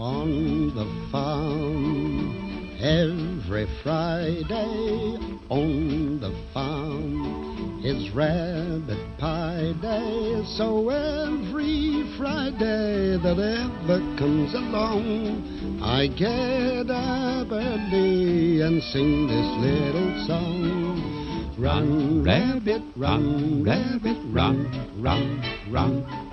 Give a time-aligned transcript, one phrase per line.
[0.00, 2.50] on the farm
[2.80, 5.18] every Friday
[5.50, 7.82] on the farm.
[7.84, 18.62] is rabbit pie day, so every Friday that ever comes along, I get up early
[18.62, 21.54] and sing this little song.
[21.58, 26.29] Run, rabbit, run, rabbit, run, run, run.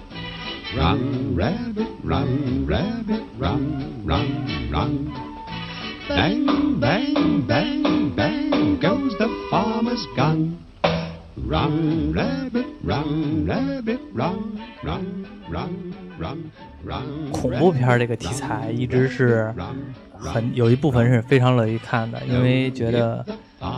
[0.76, 4.28] Run, rabbit, run, rabbit, run, run,
[4.70, 5.08] run.
[6.10, 10.58] Bang, bang, bang, bang goes the farmer's gun.
[11.48, 16.52] Run, rabbit, run, rabbit, run, run, run, run,
[16.84, 17.32] run.
[17.32, 19.54] 恐怖片儿这个题材一直是
[20.20, 23.26] 很有一部分人是非常乐意看的，因为觉得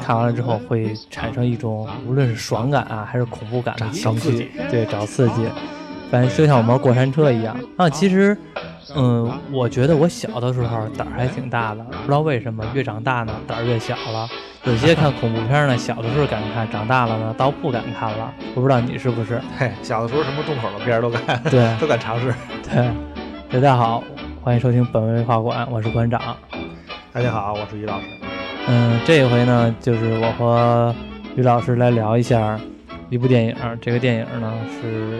[0.01, 5.47] 看完了之后会产生一种无论是爽感啊还是恐怖感的情绪，对，找刺激。
[6.11, 8.35] 反正就像我们过山车一样啊，其实，
[8.95, 14.27] 嗯，我觉得我小的时候胆儿还挺大的，不知道为什么越长大呢胆儿越小了。
[14.65, 18.33] 有些看恐怖片呢，小的时候敢看，长大了呢倒不敢看了。
[18.55, 19.39] 我不知道你是不是？
[19.57, 22.33] 嘿，小的时候什么重口的片儿都敢，对， 都敢尝试。
[22.63, 22.89] 对，
[23.51, 24.03] 大家好，
[24.41, 26.19] 欢迎收听本位画馆，我是馆长。
[27.13, 28.07] 大家好，我是于老师。
[28.67, 30.93] 嗯，这一回呢，就是我和
[31.35, 32.59] 于老师来聊一下
[33.09, 33.55] 一部电影。
[33.79, 34.51] 这个电影呢
[34.81, 35.19] 是。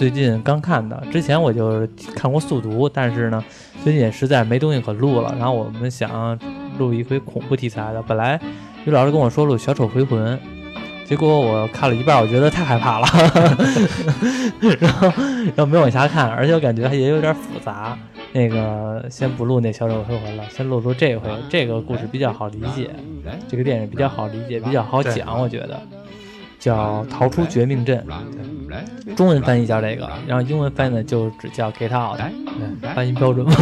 [0.00, 3.44] 最近刚看的，之前我就看过《速读》，但是呢，
[3.84, 5.30] 最近也实在没东西可录了。
[5.38, 6.38] 然后我们想
[6.78, 8.40] 录一回恐怖题材的，本来
[8.86, 10.34] 于老师跟我说录《小丑回魂》，
[11.04, 13.06] 结果我看了一半，我觉得太害怕了，
[14.80, 15.12] 然后
[15.54, 17.94] 然后没往下看，而且我感觉也有点复杂。
[18.32, 22.88] 那个先不录那《小丑回魂》了，先录录这回，这个故事比较好理解，
[23.46, 25.78] 这个电影比较好理解，比较好讲，我觉得。
[26.60, 28.06] 叫逃出绝命镇，
[29.16, 32.20] 中文翻译叫这个，然后英文翻译呢就只叫 Get Out，
[32.94, 33.52] 发音标准吗？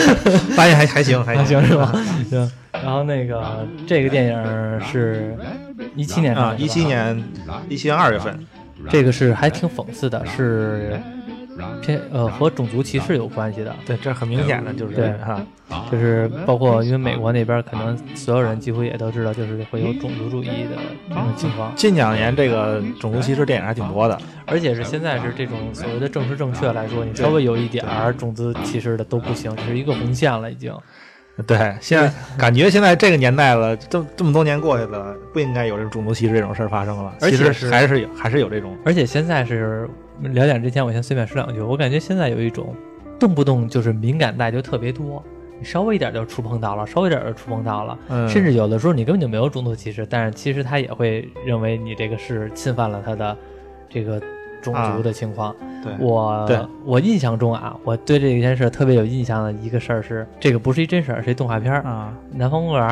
[0.56, 1.92] 发音还还行，还行是吧？
[2.28, 2.50] 行。
[2.72, 5.36] 然后那个这个电影是
[5.94, 7.22] 一七年啊，一七年
[7.68, 8.46] 一七年二月份，
[8.88, 10.98] 这个是还挺讽刺的，是。
[11.80, 15.44] 偏呃和种族歧视有关系的，对，这很明显的就是对哈，
[15.90, 20.76] 就是包括因为美国那边可能所有人几乎也都知道，就是会有种族主义的
[21.08, 21.74] 这种情况。
[21.74, 30.72] 近两年这个种族歧视电影还挺多的，而且是现在是这种所谓的政治正确来说，你稍微有一点儿种族歧视的都不行，是一个红线了已经。
[31.46, 37.14] 对，现在感觉现在这个年代了，这这么多年过去了，不应该有这种种族歧视这种事儿发生了。
[37.20, 37.36] 而且
[37.70, 38.76] 还是有，还是有这种。
[38.84, 39.88] 而且现在是
[40.20, 41.60] 聊点之前，我先随便说两句。
[41.60, 42.74] 我感觉现在有一种
[43.18, 45.22] 动不动就是敏感带就特别多，
[45.58, 53.36] 你稍微一点就触碰到了，稍微一点就触碰到了，甚至有的时候你根本就没有种族歧视，但是其实他也会认为你这个是侵犯了他的
[53.88, 54.20] 这个。
[54.60, 55.94] 种族的情况，对。
[56.00, 61.80] 我我印象中啊，我对这件事特别有印象的一个事儿是，这个不是一真事儿，是一动画片儿。
[61.82, 62.82] 啊，《南方公园》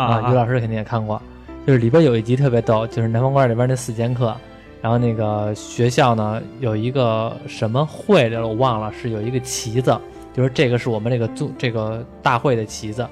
[0.00, 1.20] 啊，于老师肯定也看过，
[1.66, 4.32] 就是里边有一集特别逗，就是《南方公园》里边那四剑客，
[4.80, 9.96] 然后那个学校呢有一个什么会的我忘了，是有一个旗子，
[10.34, 13.06] 就是这个是我们这个宗这个大会的旗子，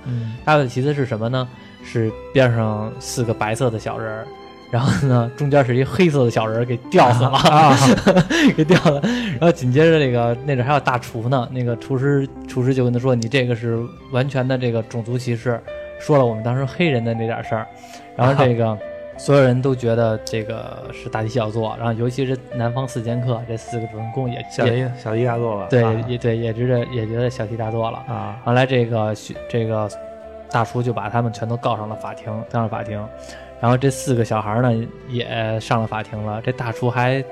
[0.45, 1.49] 大会的旗子是什么呢？
[1.85, 4.27] 是边上四个白色的小人儿。
[4.69, 7.39] 然后呢，中间是一黑色的小人儿给吊死了，
[8.57, 9.01] 给吊了。
[9.39, 13.79] 然后紧接着那个那阵还有大厨呢，那个厨师厨师就跟他说：“你这个是
[14.11, 15.63] 完全的这个种族歧视，
[16.01, 17.65] 说了我们当时黑人的那点事儿。”
[18.17, 18.77] 然后这个
[19.19, 28.39] 所有人都觉得这个是大题小做，然后尤其是南方四剑客这四个主人公也小题小题大做了，对，也对，也觉得也觉得小题大做了啊。
[28.45, 29.15] 后来这个
[29.49, 29.89] 这个
[30.51, 33.03] 大叔就把他们全都告上了法庭，告上法庭。
[33.59, 36.43] 然后这四个小孩呢也上了法庭了。
[36.43, 37.25] 这大叔还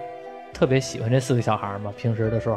[0.55, 2.57] 特别喜欢这四个小孩嘛，平时的时候，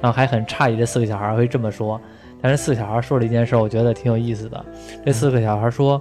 [0.00, 1.98] 然后还很诧异这四个小孩会这么说。
[2.40, 4.64] 但是四个小孩说了一件事，我觉得挺有意思的。
[5.04, 6.00] 这四个小孩说，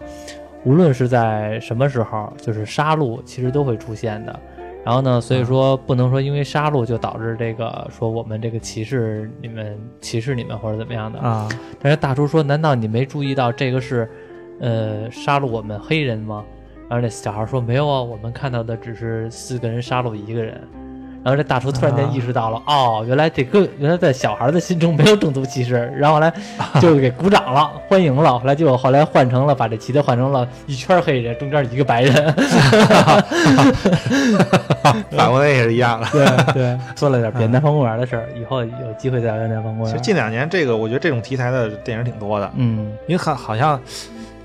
[0.64, 4.40] 无论是在什么时候，就是杀戮其实都会出现的。
[4.84, 11.50] 然后呢，所以说不能说因为杀戮就导致这个说我们这个歧视你们歧视你们或者怎么样的啊。
[11.82, 14.10] 但是大叔说，难道你没注意到这个是
[14.62, 16.44] 呃杀戮我们黑人吗？
[16.90, 20.62] 然后那小孩说：“没有啊，我们看到的只是四个人杀戮一个人。”
[21.28, 26.32] 然后这大厨突然间意识到了，哦，原来这个原来在小孩的心中没有种族歧视，然后来
[26.80, 28.40] 就给鼓掌了，欢迎了。
[28.40, 32.16] 后来就后来换成了把这旗子换成了一圈黑人，中间一个白人。
[35.12, 36.08] 反过来也是一样的。
[36.14, 40.02] 对对，说了点别南方公园的事儿，以后有机会再聊南方公园。
[40.02, 42.50] 近两年这个，我觉得这种题材的电影挺多的。
[42.56, 43.78] 嗯，因为好好像，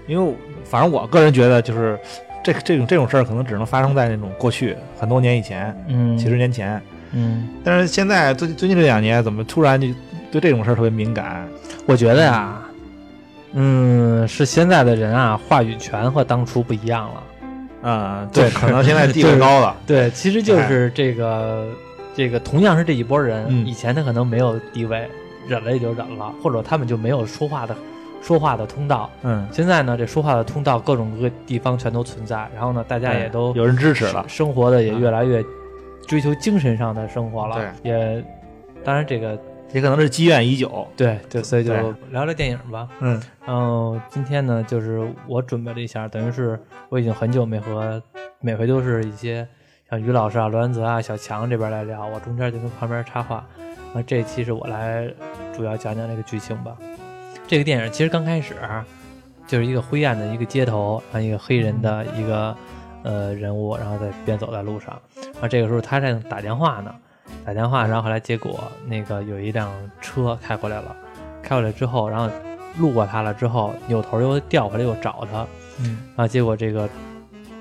[0.09, 1.97] 因为反正我个人觉得就是。
[2.43, 6.81] 这这种这种事儿可能只能发生在那种过去很多年以前，嗯，几十年前，
[7.13, 7.49] 嗯。
[7.63, 9.89] 但是现在最最近这两年，怎么突然就
[10.31, 11.47] 对这种事儿特别敏感。
[11.87, 12.61] 我觉得呀，
[13.53, 17.23] 嗯，是现在的人啊，话语权和当初不一样了。
[17.85, 19.77] 嗯，对，可能现在地位 高了。
[19.87, 21.67] 对，其实就是这个
[22.15, 25.09] 这个，同样是这一波人，嗯以前他可能没有地位，
[25.49, 27.77] 忍了也就忍了，或者他们就没有说话的
[28.23, 29.11] 说话的通道。
[29.23, 34.25] 嗯，现在呢，这说话的通道各种各个地方全都存在，然后呢，大家也都有人支持了。
[34.29, 35.45] 生活的也越来越
[36.07, 37.57] 追求精神上的生活了。
[37.83, 38.25] 对，也
[38.85, 39.39] 当然这个
[39.73, 40.87] 也可能是积怨已久。
[40.97, 41.73] 对对，所以就
[42.11, 42.89] 聊聊电影吧。
[43.01, 46.59] 嗯然后今天呢，就是我准备了一下，等于是
[46.89, 48.01] 我已经很久没和
[48.41, 49.47] 每回都是一些
[49.91, 53.45] 像于老师啊、罗安泽啊、小强这边来聊，我中间就跟旁边插话。
[53.95, 55.07] 那这一期是我来
[55.53, 56.77] 主要讲讲这个剧情吧。
[57.53, 58.55] 这个电影其实刚开始
[59.47, 62.57] 就是一个灰暗的一个街头，然后一个黑人的一个
[63.03, 64.99] 呃人物，然后在边走在路上。
[65.35, 66.95] 然后这个时候他在打电话呢，
[67.45, 69.71] 打电话，然后后来结果那个有一辆
[70.01, 70.97] 车开过来了，
[71.43, 72.31] 开过来之后，然后
[72.79, 75.47] 路过他了之后，扭头又调回来又找他，
[75.79, 76.89] 嗯，然后结果这个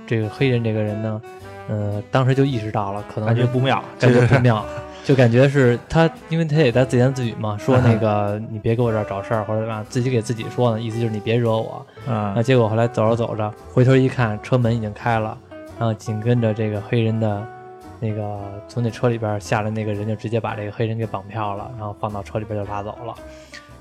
[0.07, 1.21] 这个黑人这个人呢，
[1.67, 4.65] 呃，当时就意识到了，可能感觉是不妙，感觉不 妙，
[5.03, 11.85] 就感觉是他，因为他也在自言自语嘛， 说那个你别给我这儿找事儿或者吧，自己给自己说呢，意思就是你别惹我。
[12.05, 15.37] 那嗯，结果后来走着走着，回头一看，车门已经开了，
[15.79, 17.45] 然后紧跟着这个黑人的。
[18.03, 23.13] 那个从那车里边下来那个人就直接把这个黑人给绑票了，然后放到车里边就拉走了。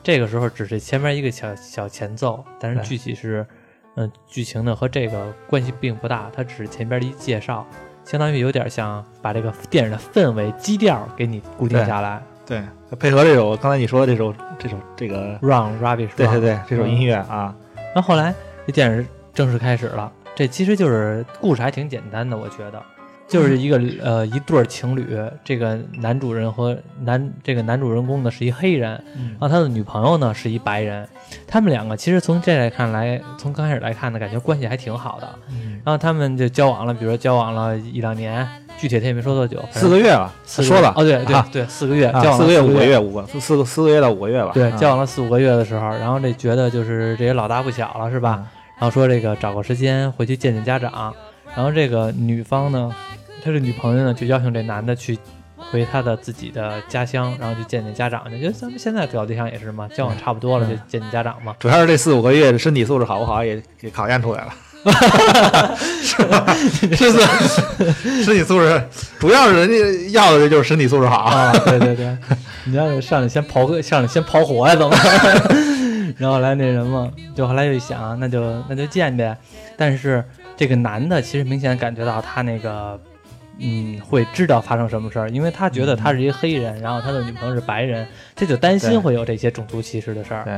[0.02, 3.46] 这个时候只是前面一个小小前奏，但是具体是，
[3.94, 7.66] 嗯、剧情呢和这个关系并不大，它只是前边的一介绍，
[8.10, 12.20] 相当于有点像把这个电影的氛围基调给你固定下来。
[12.44, 12.60] 对，
[12.98, 16.90] 配合这首刚才你说的这首这首这个，Run Rubbish，对对对，这首嗯。
[16.90, 17.54] 音乐啊，
[17.94, 18.34] 然后后来
[18.66, 22.82] 这电影正式开始了，这其实就是故事还挺简单的，我觉得，
[23.28, 29.36] 就是一个呃一对儿情侣，这个男主人和男这个男主人公呢是一黑人，嗯。
[29.38, 31.08] 然后他的女朋友呢是一白人，
[31.46, 35.28] 他们两个其实从这来看来，从刚开始来看呢，感觉关系还挺好的。
[35.50, 35.80] 嗯。
[35.84, 38.46] 然后他们就交往了，比如说交往了一两年，
[38.78, 41.48] 具体他也没说多久，四个月吧，四说了哦，对对啊。
[41.50, 44.76] 对，四个月，啊交往了四个月五个月五个四四个四个月到五个月吧，对，啊。
[44.76, 48.46] 交往了四五个月的时候，然后这觉得就是这也老大不小了，是吧？？
[48.78, 51.14] 然后说这个找个时间回去见见家长，
[51.54, 52.94] 然后这个女方呢，
[53.42, 55.18] 她这女朋友呢就邀请这男的去
[55.70, 58.40] 回他的自己的家乡，然后去见见家长去。
[58.40, 61.54] 就咱们现在搞对象也是嘛，交往差不多了就嗯见见家长嘛。
[61.58, 64.52] 主要是这四五个月的身体素质好不好也给考验出来了，
[66.02, 66.46] 是吧？
[66.54, 68.82] 是是，身体素质
[69.18, 71.16] 主要是人家要的就是身体素质好。
[71.18, 72.16] 啊，对对对，
[72.64, 74.96] 你让上来先刨个，上来先刨活呀，怎么？
[76.18, 79.36] 然后后来那什么，就后来就一想，那就那就见呗。
[79.76, 80.22] 但是
[80.56, 83.00] 这个男的其实明显感觉到他那个，
[83.60, 90.44] 嗯，会知道发生什么事儿，因为他觉得他是一个黑人，然后他的女朋友是白人，他就担心会有这些种族歧视的事儿。
[90.44, 90.52] 对，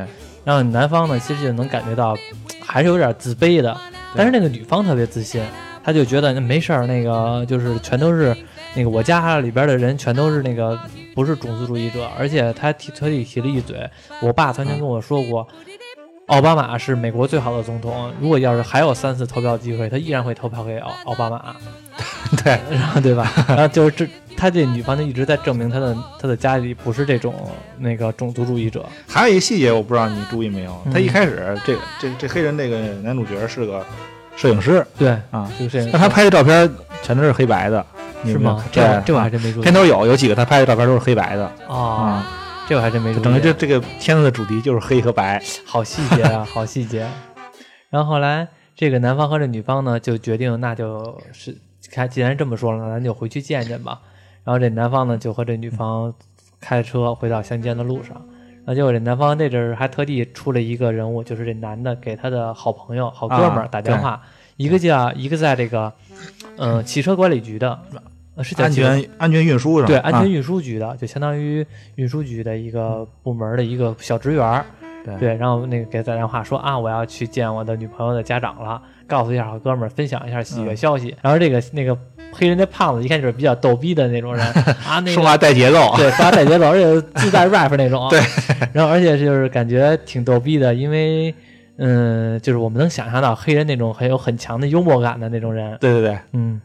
[0.44, 2.16] 然后男方呢，其实就能感觉到
[2.64, 3.76] 还是有点自卑的，
[4.14, 5.43] 但是那个女方特别自信，
[5.82, 8.37] 她就觉得那没事儿，那个就是全都是
[8.75, 10.78] 那个我家里边的人全都是那个
[11.14, 13.90] 不是种族主义者，而且她提特意提了一嘴，
[14.20, 15.46] 我爸曾经跟我说过。
[16.27, 21.55] 奥巴马是美国最好的总统，如果要是还有三次投票机会，他依然会投票给奥奥巴马，
[22.43, 23.31] 对，然后对吧？
[23.49, 27.35] 然后就是这，他这女方就一直在证明他的他的家里不是这种
[27.79, 33.85] 那个种族主义者，还有一个细节我不知道你注意没有，嗯他一开始这个这这黑人这个男主角是个
[34.37, 36.71] 摄影师对，啊，就是那他拍的照片
[37.02, 37.85] 全都是黑白的，
[38.25, 38.64] 是吗？
[38.73, 42.26] 这这我还真没注意片头有有几个他拍的照片都是黑白的哦，啊，
[42.69, 43.23] 这我还真没注意。
[43.23, 45.42] 整个这这个片子的主题就是黑和白。
[45.66, 47.07] 好细节啊，好细节。
[47.90, 51.57] 然后后来这个男方和这女方呢就决定，那就是
[51.90, 54.00] 看既然这么说了，那咱就回去见见吧。
[54.45, 56.12] 然后这男方呢就和这女方
[56.61, 58.16] 开车回到乡间的路上。
[58.64, 64.23] 然后结果这男方那阵儿还特地出了一个人物，就是这男的给他的好朋友、好哥们儿啊打电话，
[64.57, 65.92] 一个叫一个在这个
[66.57, 67.78] 嗯、呃汽车管理局的，
[68.35, 69.87] 呃是叫安全安全运输是吧？
[69.89, 74.65] 对，安啊全运输局的，就相当于运输局的一个部门的一个小职员。
[75.05, 81.12] 对对，然后那个给他打电话说啊，我要去见我的女朋友的家长了，告诉一下好哥们儿，分享一下喜悦嗯消息。
[81.21, 81.99] 然后这个那个
[82.33, 84.47] 黑人那胖子一看就是比较逗逼的那种人
[84.87, 85.93] 啊，那说话带节奏。
[85.97, 88.09] 对说话带节奏，而且自带 rap 那种。
[88.11, 88.21] 对，
[88.73, 91.35] 然后而且就是感觉挺逗逼的，因为
[91.79, 95.77] 嗯，就是我们能想象到黑人那种很有很强的幽默感的那种人。
[95.81, 96.61] 对对对，嗯，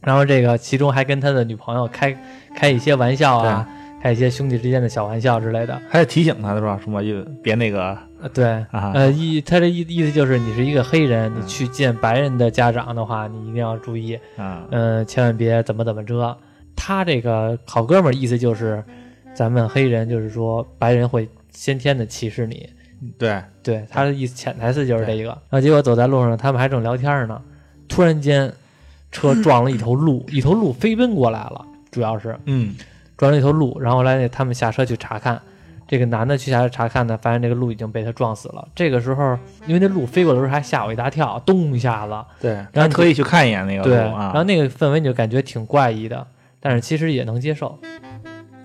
[0.00, 2.16] 然后这个其中还跟他的女朋友开
[2.54, 3.68] 开一些玩笑啊，
[4.02, 5.80] 开一些兄弟之间的小玩笑之类的。
[5.90, 6.78] 还得提醒他是吧？
[6.82, 16.36] 什么意别那个呃，对，啊呃，意他这意意思就是你是一个黑人，你嗯去见白人的家长的话，你一定要注意，啊，呃，千万别怎么怎么着。
[16.74, 18.82] 他这个好哥们儿意思就是，
[19.34, 22.68] 咱们黑人就是说白人会先天的歧视你。
[23.16, 25.24] 对，对，他的意思潜台词就是这个。
[25.24, 27.40] 然后结果走在路上，他们还正聊天呢，
[27.88, 28.52] 突然间
[29.10, 32.74] 车撞了一头鹿， 一头鹿飞奔过来了，主要是嗯，
[33.16, 33.78] 撞了一头鹿。
[33.80, 35.40] 然后来那他们下车去查看，
[35.86, 38.66] 这个男的去下车查看呢，发现这个鹿已经被他撞死了。
[38.74, 46.26] 这个时候，因为那鹿飞过的时候还吓我一大跳，咚一下子，对，然后特意去看一眼那个对，鹿啊，然后那个氛围你就感觉挺怪异的，
[46.60, 47.78] 但是其实也能接受。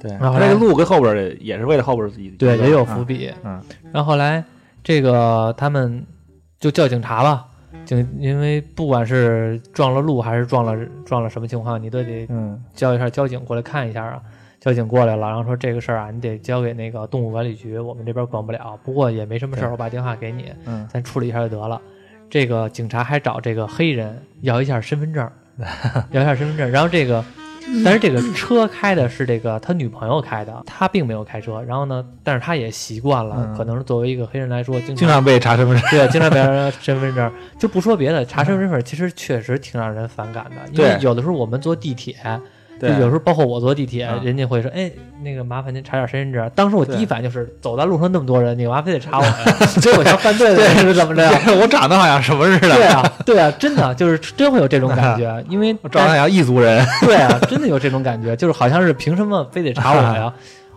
[0.01, 3.31] 对，然后来他这个鹿跟后边儿也是为了后边儿自己对，也有伏伏笔。
[3.45, 3.61] 嗯
[3.93, 4.43] 然后后来
[4.83, 6.05] 这个他们
[6.59, 7.45] 就叫警察吧，
[7.85, 10.75] 警因为不管是撞了路还是撞了
[11.05, 14.21] 撞了什么情况，你都得嗯叫一下交警过来看一下啊。
[14.59, 18.79] 交警过来了，然后说这个事儿啊，你得交给那个动物管理局，我们这边管不了。
[18.81, 21.81] 不过也没什么事儿，我把电话给你，嗯，咱处理一下就得了。
[22.29, 25.29] 这个警察还找这个黑人要一下身份证，
[26.11, 26.71] 要一下身份证。
[26.71, 27.21] 然后这个，
[27.83, 31.61] 但是这个车开的是这个他女朋友开的，他并没有开车。
[31.61, 40.55] 然后呢，但是他也习惯了，嗯可能是作为一个黑人来说，经经常被查身份证，对，经常被查身份证，就不说别的，查身份证其实确实挺让人反感的。
[40.71, 42.15] 因为对有的时候我们坐地铁，
[42.83, 44.91] 就，有时候包括我坐地铁，啊人家会说，哎，
[45.23, 46.51] 那个麻烦您查点身份证。
[46.53, 49.35] 当时我第一反应就是，走在路上那么多人，你干嘛非得查我呀？
[49.81, 51.29] 这我像犯罪的人是怎么着
[51.61, 60.33] 我长得好像什么似的，对啊，对啊，真的就是真会有这种感觉， 因为我长得像异族人，对啊，真的有这种感觉，就是好像是凭什么非得查我呀？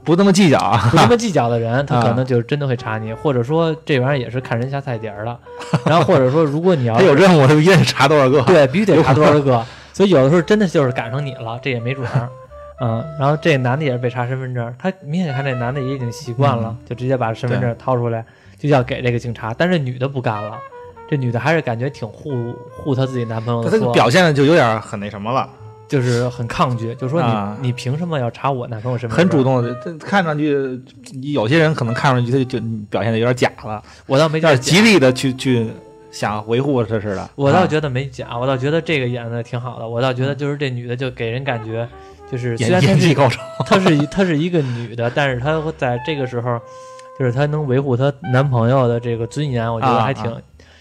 [0.06, 5.36] 不那么计较啊，不那么计较的人，他可啊能就真的会查你，或者说这玩意儿也是看人下菜碟儿的。
[5.84, 12.28] 然后或者说，如果你要他有任务，他一定得查多少个，对，必须得查多少个，所以有的时候真的就是赶上你了，这也没准儿。
[12.80, 18.24] 嗯，然后这男的也是被查身份证，他明显看这男的也已经习惯了，就直接把身份证掏出来
[18.58, 20.52] 就要给这个警察，但是女的不干了，
[21.10, 25.48] 这女的还是感觉挺护护她自己男朋友的她，这个表现的就有点很那什么了，
[25.88, 27.56] 就是很抗拒，就说你、啊。
[27.60, 29.18] 你凭什么要查我男朋友身份？
[29.18, 30.80] 很主，动的，这看上去
[31.22, 35.68] 有些人可能看上去他就就表现的有点假了，我倒没有点觉得，极力的去去
[36.10, 41.88] 想维护这似的，啊我倒觉得没假，我倒觉得这个演的挺好的，我倒觉得就是这女的就给人感觉
[42.30, 46.60] 就是虽演技高超， 她是一她是一个女的，但是她在这个时候，
[47.18, 50.24] 就是她能维护她男朋友的这个尊严，我觉得啊还挺。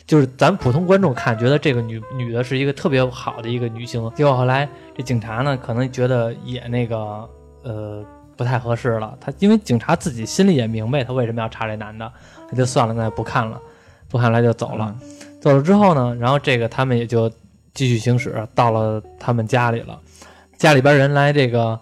[0.08, 7.28] 就是咱普通观众看，觉得这个女女的是一个特别好的一个女性，结果后来这警察呢，可能觉得也那个
[7.64, 8.06] 呃
[8.38, 9.18] 不太合适了。
[9.20, 12.12] 他因为警察自己心里也明白他为什么要查这男的，
[12.48, 13.60] 他就算了，那就不看了，
[14.08, 14.96] 不看了就走了。
[15.42, 17.32] 走了之后呢，然后这个他们也就
[17.74, 20.00] 继续行驶，到了他们家里了。
[20.56, 21.80] 家里边人来这个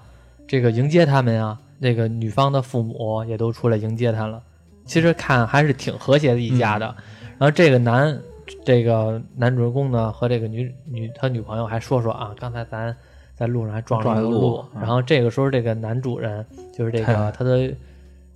[0.48, 4.42] 这个迎接他们呀，这个女方的父母也都出来迎接他了。
[4.86, 6.96] 其实看还是挺和谐的一家的。
[7.38, 8.20] 然后这个男
[8.66, 12.96] 这个男主人公呢和这个女女他女朋友还说说啊，刚才咱
[13.36, 14.64] 在路上还撞撞了个路。
[14.76, 17.74] 嗯然后这个时候这个男主人就是这个他的，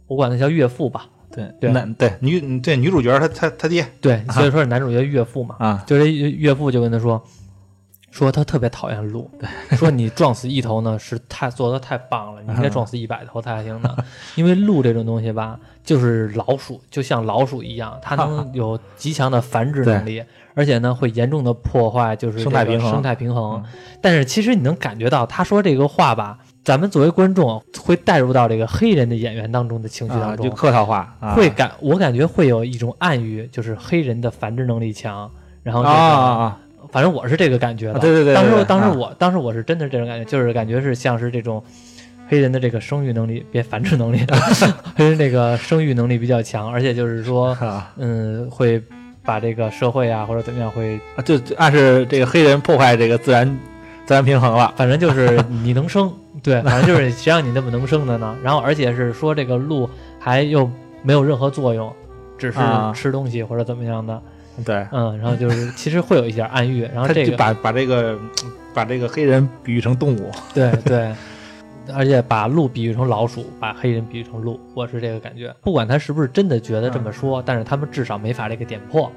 [0.08, 5.56] 我管他叫岳父吧，对对男对女对女主角他他他爹对，所以说是男主角岳父嘛。
[5.60, 7.22] 啊，就这岳父就跟他说，
[8.12, 9.30] 说他特别讨厌鹿，
[9.78, 13.96] 说你撞死一头呢是太做的太棒了，你应该撞死一百头才行呢，
[14.36, 20.24] 因为鹿这种东西吧，就是老鼠，就像老鼠一样，它能有极强的繁殖能力，
[20.56, 22.92] 而且呢会严重的破坏就是生态平衡。
[22.92, 23.62] 生态平衡。
[23.64, 23.70] 嗯。
[24.02, 35.30] 但是其实你能感觉到他说这个话吧，咱们作为观众会带入到这个黑人的演员当中的情绪啊当中，就客套话啊，会感我感觉会有一种暗喻，就是黑人的繁殖能力强，
[35.62, 36.60] 然后这啊个、啊啊，
[36.98, 37.94] 反正我是这个感觉的。
[37.94, 41.64] 啊对对对对当时当时我当时我是真的这种感觉，就是感觉是像是这种
[42.28, 44.26] 黑人的这个生育能力，别繁殖能力，
[44.98, 48.82] 黑人这个生育能力比较强，而且就是说， 啊嗯，会
[49.24, 53.48] 把这个社会啊或者怎么样会，啊就就暗示这个黑人破坏这个自然
[54.08, 56.12] 自然平衡了，反正就是你能生，
[56.42, 58.36] 对，反正就是谁让你那么能生的呢？
[58.44, 59.88] 然后而且是说这个鹿
[60.20, 60.68] 还又
[61.04, 61.94] 没有任何作用，
[62.40, 64.20] 只是啊吃东西或者怎么样的。
[64.66, 68.18] 对，嗯，然后就是其实会有一点暗喻，然后这个就把把这个
[68.74, 71.14] 把这个黑人比喻成动物， 对对，
[71.94, 75.54] 而且把鹿比喻成老鼠，把黑人比喻成鹿，我是这个感觉。
[75.62, 79.12] 不管他是不是真的觉得这么说，但是他们至少没法这个点破。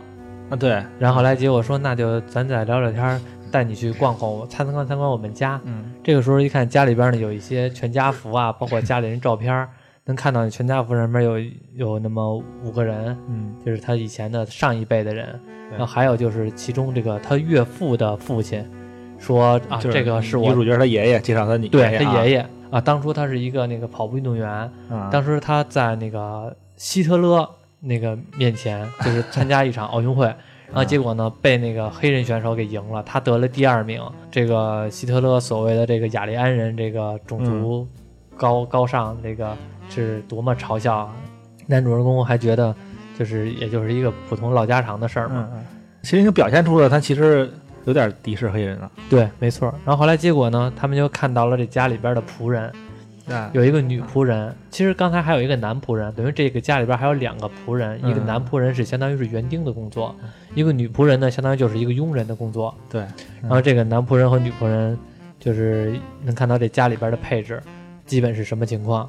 [0.51, 3.21] 啊对，然后后来结果说，那就咱再聊聊天儿，
[3.53, 5.61] 带你去逛逛，参观参观我们家。
[5.65, 9.69] 嗯这个时候一看家里边呢有一些全家福啊，包括家里人照片儿，
[10.11, 11.39] 能看到全家福上面有
[11.75, 13.55] 有那么五个人，嗯。
[13.65, 15.39] 就是他以前的上一辈的人，
[15.71, 18.65] 然后还有就是其中这个他岳父的父亲
[19.19, 24.49] 说啊，就是这个是我女主角他爷爷介绍她你对爷他爷爷爷啊，当初他是一个那个跑步运动员，
[24.91, 27.49] 啊，当时他在那个希特勒
[27.81, 30.27] 那个面前，就是参加一场奥运会，
[30.69, 34.03] 然后结果呢被那个黑人选手给赢了，他得了第二名。
[34.31, 37.87] 这个希特勒所谓的这个雅利安人这个种族
[38.37, 39.57] 高高尚，这个
[39.91, 41.17] 是多么嘲笑啊！
[41.67, 42.75] 男主人公还觉得
[43.19, 45.49] 就是也就是一个普通唠家常的事儿嘛。
[46.03, 47.51] 其实已经表现出了他其实
[47.85, 48.91] 有点敌视黑人了。
[49.09, 49.69] 对，没错。
[49.85, 52.73] 然后后来结果呢，他们就看到了这家里边的仆人，
[53.29, 60.15] 啊，有一个女仆人，其实刚才还有一个男仆人，等于这个家里边还有两个仆人，一个嗯男仆人是相当于是园丁的工作，
[60.55, 62.75] 一个女仆人呢相当于就是一个佣人的工作。
[62.89, 63.03] 对，
[63.43, 64.99] 然后这个男仆人和女仆人
[65.39, 67.63] 就是能看到这家里边的配置，
[68.07, 69.09] 基本是什么情况。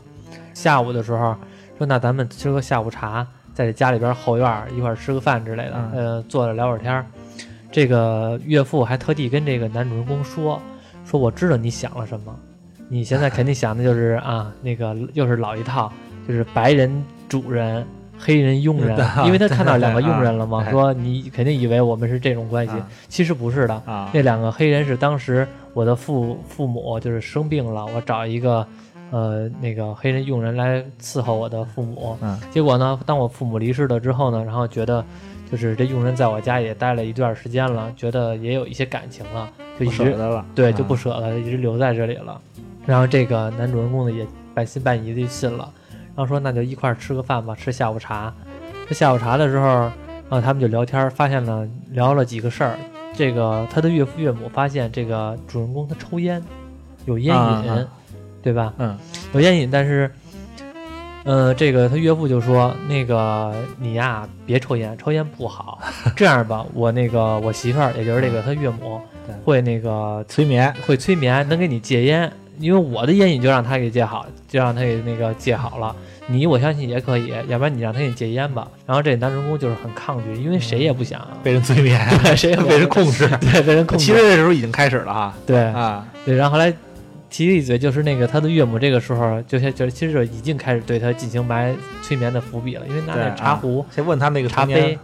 [0.54, 1.36] 下午的时候
[1.78, 7.06] 说，那咱们吃个下午茶，在这家里边后院儿一块儿吃个饭之类的，嗯呃，坐着聊会儿天儿。
[7.72, 10.62] 这个岳父还特地跟这个男主人公说，
[11.06, 12.36] 说我知道你想了什么，
[12.90, 15.92] 你现在肯定想的就是 啊，那个又是老一套，
[16.28, 17.86] 就是白人主人。
[18.24, 28.64] 黑人佣人， 因为他看到两个佣人了嘛，说你肯定以为我们是这种关系，啊其实不是的，啊，那两个黑人是当时我的父父母就是生病了，我找一个
[29.12, 32.18] 呃那个黑人佣人来伺候我的父母。
[32.22, 35.06] 嗯结果呢，当我父母离世了之后呢，然后觉得
[35.52, 42.42] 就是这佣人在我家也待了一段时间了，觉得也有一些感情了，就一不舍直得了，对就不啊舍得，一直留在这里了。
[42.86, 45.72] 然后这个男主人公呢也半信半疑的就信了，
[46.16, 48.34] 然后说那就一块儿吃个饭吧，吃下午茶。
[48.88, 52.78] 吃下午茶的时候，然后他们就聊天，发现了聊了几个事儿。
[53.14, 56.42] 这个他的岳父岳母发现这个主人公他抽烟，
[57.06, 57.88] 有烟瘾，啊啊
[58.42, 58.74] 对吧？
[58.78, 58.98] 嗯
[59.34, 60.12] 有烟瘾，但是，
[61.24, 65.80] 呃，这个他岳父就说，那个你呀别抽烟，抽烟不好。
[66.16, 69.00] 这样吧，我那个我媳妇儿，也就是这个他岳母，
[69.46, 72.32] 会那个催眠，会催眠，能给你戒烟。
[72.60, 75.96] 因为我的烟瘾就让他给戒好，就让他给那个戒好了。
[76.28, 78.68] 你我相信也可以，要不然你让他给你戒烟吧。
[78.86, 83.28] 然后这男主人公就是很抗拒，因为谁也不想，被人催眠， 对谁也不 被人控制。
[83.40, 84.06] 对被人控制。
[84.06, 86.72] 其实这时候已经开始了哈，对啊，对，然后后来
[87.32, 91.74] 提了一嘴，就是那个他的岳母这个时候就就其实就已经开始对他进行埋
[92.04, 95.00] 催眠的伏笔了，因为拿对那茶壶、先问他那个茶杯，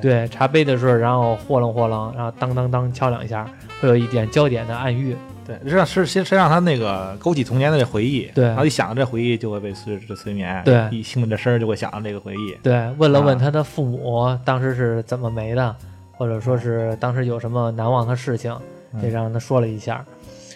[0.00, 3.46] 对茶杯的时候，然后霍楞霍楞，然后当当当敲两下，
[3.80, 5.16] 会有一点焦点的暗喻。
[5.44, 8.44] 对，实际上是先先让他那个勾起童年的这回忆，对。
[8.44, 10.88] 然后一想到这回忆就会被催这催眠，对。
[10.92, 13.40] 一听到这声儿就会想到这个回忆，对，问了问啊。
[13.40, 15.74] 他的父母当时是怎么没的，
[16.12, 18.56] 或者说是当时有什么难忘的事情，
[18.94, 19.02] 嗯。
[19.02, 20.04] 也让他说了一下。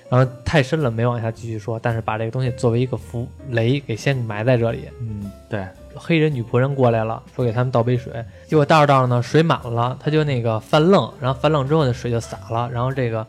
[0.08, 4.82] 然后太深了，没往下继续说，但是把这个东西作为一个伏雷给先埋在这里。
[5.00, 8.12] 嗯，对，黑人女仆人过来了，说给他们倒杯水，
[8.46, 13.26] 结果倒着倒着呢，水满了，他就那个翻愣，然后翻愣之后呢，水就洒了，然后这个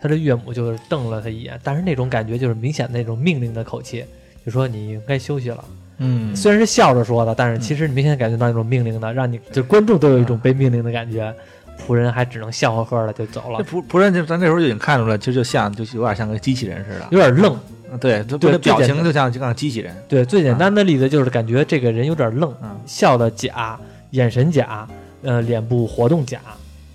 [0.00, 4.04] 他的岳母就是瞪了他一眼，但是那种感觉就是明显那种命令的口气，
[4.44, 5.64] 就说你应该休息了。
[5.98, 11.34] 嗯，虽然是笑着说的，但是其实你明显感觉到那种命令的，让你就观众都有一种被命令的感觉，
[11.76, 17.54] 仆人还只能笑呵呵的就走了，仆仆人就咱那时候就已经看出来，其实就像就有点像个机器人似的，有点愣。
[17.54, 22.76] 嗯对，这对这表情就像就像机器人，对，最简单的例子就是感觉这个人有点愣，嗯。
[22.84, 23.78] 笑的假，
[24.10, 24.86] 眼神假，
[25.22, 26.40] 呃，脸部活动假，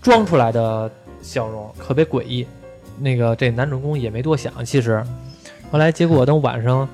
[0.02, 0.92] 装出来的
[1.22, 2.46] 笑容特别诡异。
[3.00, 5.02] 那个这男主人公也没多想，其实。
[5.72, 6.88] 后来结果等晚上，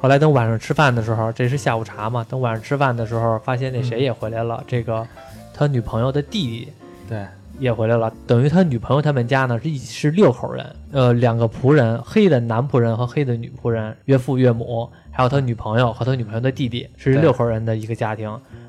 [0.00, 5.06] 后来等晚上吃饭的时候，这是下午茶嘛，等晚上吃饭的时候，发现那谁也回来了，这个
[5.54, 6.72] 他女朋友的弟弟
[7.08, 7.24] 对，
[7.58, 18.28] 也回来了，等于他女朋友他们家呢是一是六口人，呃，两个仆人，黑的男仆人和黑的女仆人，岳父岳母，还有他女朋友和他女朋友的弟弟，是六口人的一个家庭。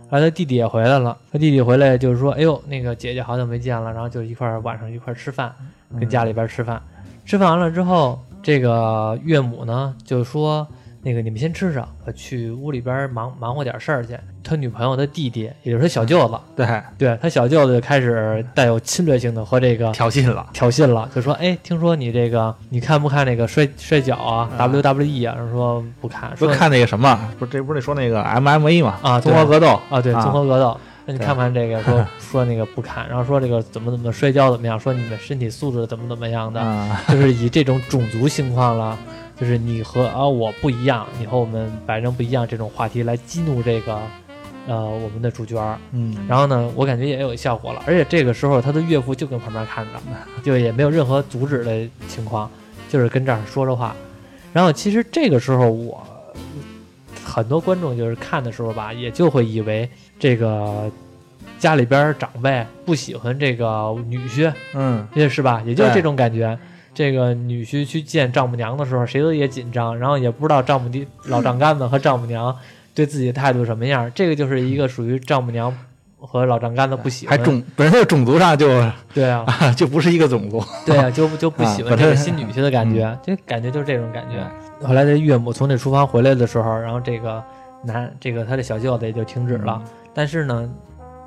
[0.10, 5.54] 然后他弟弟也回来了，他弟弟回来就是说，哎呦，那个姐姐好久没见了，然后就一块儿晚上一块儿吃饭，
[6.00, 6.82] 跟家里边吃饭。
[7.26, 10.68] 吃饭完了之后，这个岳母呢就说。
[11.08, 14.14] 那个你们先吃上，我去屋里边忙忙活点事儿去。
[14.44, 30.78] 他女朋友的弟弟，也就是他小舅子，对，对他小舅子就开始带有侵略性的和这个挑衅了，挑衅了，就说：“哎，听说你这个你看不看那个摔摔跤啊啊 WWE 啊？”然后说不看，说说看那个什么，不是这不是得说那个 MMA 嘛，啊综合格斗，啊，对，啊综合格斗。
[31.06, 31.82] 那你看不看这个？
[31.84, 34.78] 说 说那个不看，然后说这个怎么怎么摔跤怎么样？
[34.78, 36.60] 说你们身体素质怎么怎么样的？
[36.60, 38.98] 啊，就是以这种种族情况了，
[39.40, 44.00] 就是你和啊我不一样，你和我们白人不一样这种话题来激怒这个
[44.68, 45.78] 呃我们的主角儿。
[45.92, 49.92] 嗯，然后呢，我感觉也有效果了，而且这个时候他的岳父就跟旁边看着，
[50.44, 52.50] 就也没有任何阻止的情况，
[52.90, 53.96] 就是跟这儿说着话。
[54.54, 56.02] 然后其实这个时候我
[57.24, 60.90] 很多观众就是看的时候吧，也就会以为这个
[61.60, 65.62] 家里边长辈不喜欢这个女婿，嗯，也是吧？
[65.64, 66.58] 也就是这种感觉。
[66.98, 72.58] 这个女婿去见丈母娘的时候，谁都也紧张，然后也不知道丈母爹老丈杆子和丈母娘
[72.96, 74.12] 对自己的态度什么样。
[74.16, 75.72] 这个就是一个属于丈母娘
[76.20, 78.68] 和老丈杆子不喜欢，还种本身的种族上就
[79.14, 84.44] 对啊， 啊就不是一个种族，对啊，就就不喜欢啊本身这个新女婿的感觉，就感觉就是这种感觉。
[84.84, 87.44] 后来这岳母从这厨房回来的时候，然后这个
[87.84, 89.80] 男这个他的小舅子也就停止了，
[90.16, 90.68] 但是呢，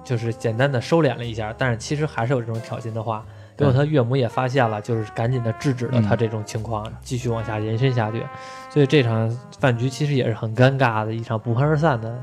[0.02, 3.24] 就是简单的收敛了一下，但是其实还是有这种挑衅的话。
[3.60, 8.24] 结果他岳母也发现了，就是赶紧的制止了他这种情况，继续往下延伸下去。
[8.70, 12.18] 所以这场饭局其实也是很尴尬的一场不欢而散的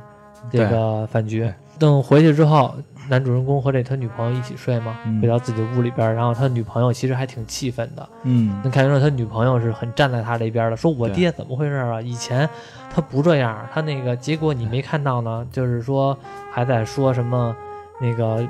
[0.52, 1.48] 这个饭局。
[1.78, 2.74] 等回去之后，
[3.08, 12.02] 男主人公和这他女朋友一起睡嘛，回到自己屋里边，然后他女朋友其实还挺气愤的，嗯，能感觉到他女朋友是很站在他这边的，说我爹怎么回事啊？
[12.02, 12.50] 以前
[12.92, 16.18] 他不这样，他那个结果你没看到呢，就是说
[16.52, 17.56] 还在说什么
[18.02, 18.44] 那个。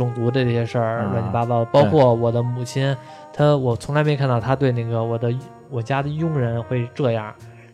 [0.00, 2.96] 种族的这些事儿乱七八糟，包括我的母亲，
[3.34, 5.30] 她我从来没看到她对那个我的
[5.68, 7.30] 我家的佣人会这样，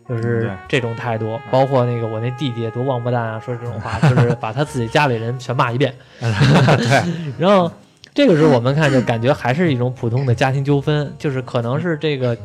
[0.09, 1.39] 就是这种态度。
[1.49, 5.93] 包括那个我那弟弟多王八蛋啊，说这种话，就是把他自己家里人全骂一遍。
[6.19, 7.71] 对， 然后
[8.13, 12.37] 这个时候我们看就感觉还是一种普通的家庭纠纷，就是可能是这个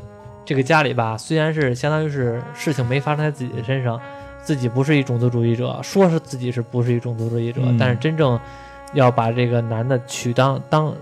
[0.44, 4.00] 这个家里吧，虽然是相当于是事情没发生在自己的身上，
[4.42, 8.38] 自己不是一种族主义者，说是自己是不是一种族主义者，但是真正。
[8.94, 10.94] 要把这个男的娶当当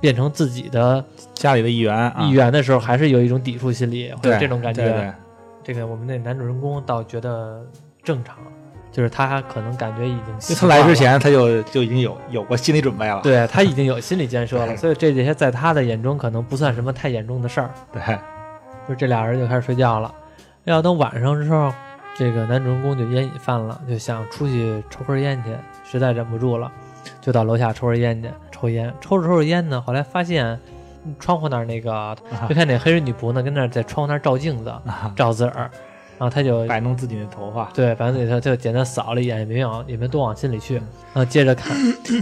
[0.00, 1.04] 变成自己的
[1.34, 5.14] 家里的一员一员的时候，还是有一种抵触心理，或者这种感觉。
[5.62, 7.64] 这个我们那男主人公倒觉得
[8.02, 8.36] 正常，
[8.92, 17.70] 就是他可能感觉已经他来之前他就就已经有有过心理准备了，对他已经有心理建设了，所以这些在他的眼中可能不算什么太严重的事儿。
[17.90, 18.02] 对，
[18.86, 20.14] 就这俩人就开始睡觉了。
[20.64, 21.72] 要等晚上的时候，
[22.14, 25.50] 这个男主人公就烟瘾犯了，就想出去抽根烟去，
[25.90, 26.70] 实在忍不住了。
[27.20, 30.58] 就到楼下抽根烟去，抽烟，抽着抽着烟呢，后来发现
[31.18, 32.16] 窗户那儿那个，
[32.48, 34.72] 就看那黑人女仆呢，跟那在窗户那儿照镜子，
[35.14, 35.70] 照自个儿，
[36.18, 41.76] 然后他就摆弄自己的头发，对，反正他就简单扫了一眼，也没往也没多往心里去，然后接着看，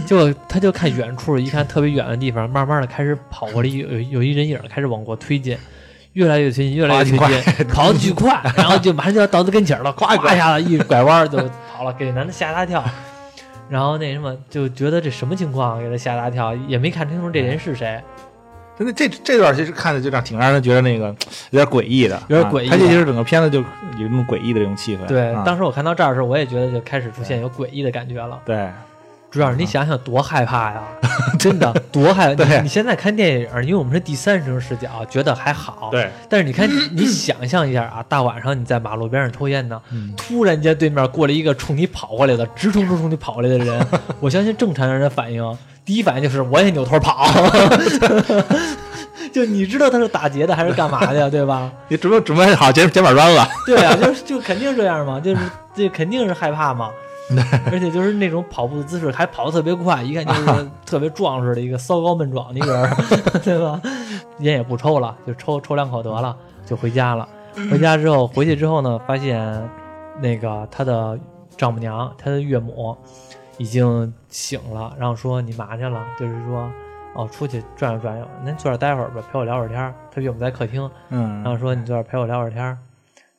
[0.05, 5.57] 结果他就看远处，一看特别远的地方，慢慢的开始跑过来，有有一人影开始往过推进，
[6.13, 11.37] 越来越推进，越来越推进，跑得巨快，然后就马上就要到他跟前了， 咵一下子一拐弯就
[11.71, 12.83] 跑了，给男的吓一大跳。
[13.69, 18.01] 然后那什么就觉得这什么情况，给他吓大跳，也没看清楚这人是谁。
[18.77, 21.15] 真的，这这段其实看的就让挺让人觉得那个
[21.51, 22.69] 有点诡异的，有点诡异。
[22.69, 25.05] 他这就是整个片子就有那种诡异的这种气氛。
[25.05, 28.39] 对，当时我看到这儿的时候，我也觉得就开始出现有诡异的感觉了。
[28.45, 28.67] 对。
[29.33, 30.83] 主要是你想想多害怕呀，
[31.39, 32.61] 真的多害怕！
[32.61, 35.87] 你现在看电影，因为我们是第三人称视角，觉得还好。
[35.89, 36.07] 对。
[36.29, 39.81] 但是你看，你想象一下啊，大晚上你在马路边上抽烟呢，
[40.15, 43.83] 突然间对面过来一个冲你跑过来的，直冲冲冲你跑过来的人，
[44.21, 47.27] 我相信正常人的反应，第一反应就是我也扭头跑。
[49.33, 51.27] 就你知道他是打劫的还是干嘛的呀？
[51.27, 51.71] 对吧？
[51.87, 53.47] 你准备准备好捡捡板砖了？
[53.65, 55.41] 对啊，就就肯定这样嘛，就是
[55.75, 56.91] 这肯定是害怕嘛。
[57.71, 62.89] 而且就是那种跑步的姿势，还跑得特别快，一看就是特别壮实的一个骚高闷壮的一个人，
[63.43, 63.81] 对吧？
[64.39, 67.27] 烟也不抽了，就抽抽两口得了，就回家了。
[67.71, 69.69] 回家之后，回去之后呢，发现
[70.19, 71.17] 那个他的
[71.55, 72.95] 丈母娘，他的岳母
[73.57, 76.03] 已经醒了，然后说你嘛去了？
[76.19, 76.69] 就是说
[77.15, 79.93] 哦，出去转悠转悠，您坐这待会儿吧，陪我聊会儿天。
[80.11, 82.77] 他岳母在客厅，嗯，然后说你坐这陪我聊会儿天。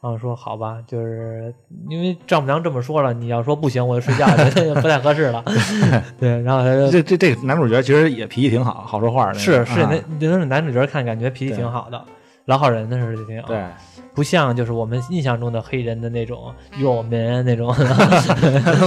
[0.04, 1.50] 然后说好吧，就是
[1.88, 5.42] 因为丈母娘这么说了，你要说不行，我就睡觉去， 不太合适了。
[6.20, 9.38] 对，然后他就 这这这男主角其实也脾气挺好，好说话的。
[9.38, 12.04] 是是，那那男主角看感觉脾气挺好的，
[12.44, 13.48] 老好人的似的，挺好。
[13.48, 13.64] 对，
[14.12, 17.74] 不像就是我们印象中的黑人的那种有门那种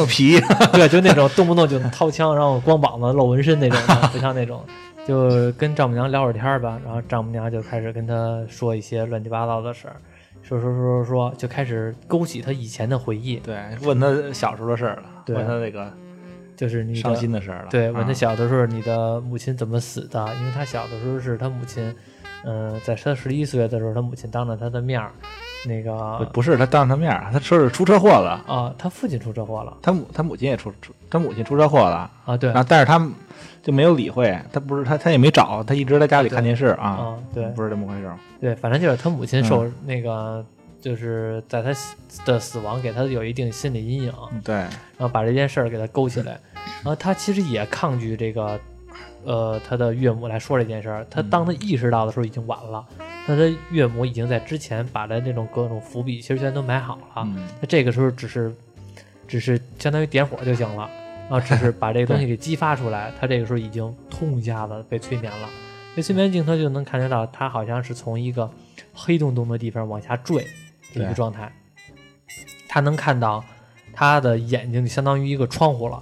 [0.07, 0.39] 皮，
[0.71, 3.79] 对，就那种动不动就掏枪，然后光膀子露纹身那种，
[4.13, 4.61] 不像那种。
[5.07, 9.95] 就跟丈母娘聊会儿天吧，然后丈母娘就开始跟他说一些乱七八糟的事儿。
[10.41, 13.37] 说说说说说，就开始勾起他以前的回忆。
[13.37, 15.91] 对，问他小时候的事儿了，问他那个
[16.55, 17.67] 就是你伤心的事儿了。
[17.69, 20.25] 对，问他小的时候你的母亲怎么死的？
[20.39, 21.93] 因为他小的时候是他母亲，
[22.45, 25.11] 嗯，在他十一岁的时候，他母亲当着他的面儿，
[25.65, 33.09] 那个不是他当着他面儿，他说是出车祸了啊，他父亲出车祸了，他母他母亲也出出，他母亲出车祸了啊，对，然后但是他。
[33.63, 37.13] 就没有理会他，不是他，他也没找，他一直在家里看电视啊。
[37.33, 38.09] 对，不是这么回事。
[38.39, 40.45] 对，反正就是他母亲受那个，
[40.79, 41.73] 就是在他
[42.25, 44.13] 的死亡给他有一定心理阴影。
[44.41, 46.39] 对，然后把这件事儿给他勾起来，
[46.81, 48.57] 然后他其实也抗拒这个，
[49.27, 51.05] 呃，他的岳母来说这件事儿。
[51.09, 52.87] 他当他意识到的时候已经晚了，
[53.25, 57.27] 他的岳母已经在之前把他那种各种伏笔其实全都埋好了。
[57.59, 58.55] 那这个时候只是，
[59.27, 60.89] 只是相当于点火就行了。
[61.29, 65.49] 啊， 只是把这个东西给激发出来，他这个时候已经痛一下子被催眠了。
[65.93, 68.49] 被催眠镜头就能看得到，他好像是从一个
[68.93, 70.47] 黑洞洞的地方往下坠
[70.93, 71.51] 的一个状态。
[72.69, 73.43] 他能看到
[73.91, 76.01] 他的眼睛就相当于一个窗户了，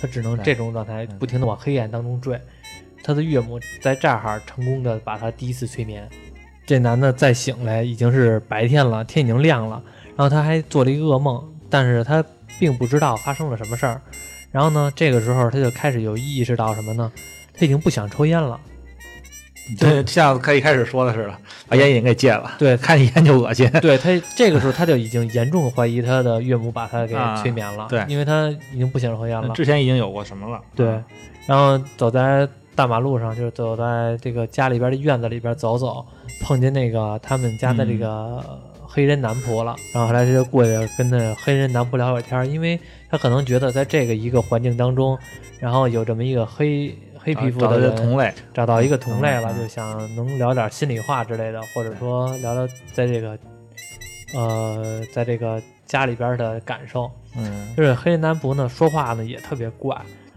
[0.00, 2.40] 他只能这种状态不停的往黑暗当中坠。
[3.10, 6.08] 他的岳母在这儿成功的把他第一次催眠，
[6.64, 9.82] 这男的再醒来已经是白天了，天已经亮了。
[10.16, 12.24] 然后他还做了一个噩梦，但是他
[12.60, 14.00] 并不知道发生了什么事儿。
[14.52, 17.10] 然后呢，这个时候他就开始有意识到什么呢？
[17.52, 18.60] 他已经不想抽烟了。
[19.78, 21.34] 对像他一开始说的似的，
[21.68, 23.68] 把烟瘾给戒了，对看见烟就恶心。
[23.80, 29.48] 对他这个时候他就已经严重怀疑他的岳母把他给催眠了，啊对因为他已经不想抽烟了。
[29.54, 30.60] 之前已经有过什么了？
[30.76, 30.86] 对，
[31.46, 32.48] 然后走在
[32.80, 36.02] 大马路上，就是走在这个家里边的院子里边走走，
[36.40, 38.42] 碰见那个他们家的这个
[38.86, 45.18] 黑人男仆了，然后后来他就过去跟那黑人男仆聊会儿天儿，因为他可能觉得在这个一个环境当中，
[45.58, 53.38] 然后有这么一个黑黑皮肤的同类，找到一个同类了，嗯就想能聊点心里话之类的，或者说聊聊在这个
[54.32, 57.10] 呃在这个家里边的感受。
[57.36, 59.94] 嗯，就是黑人男仆呢，说话呢也特别怪，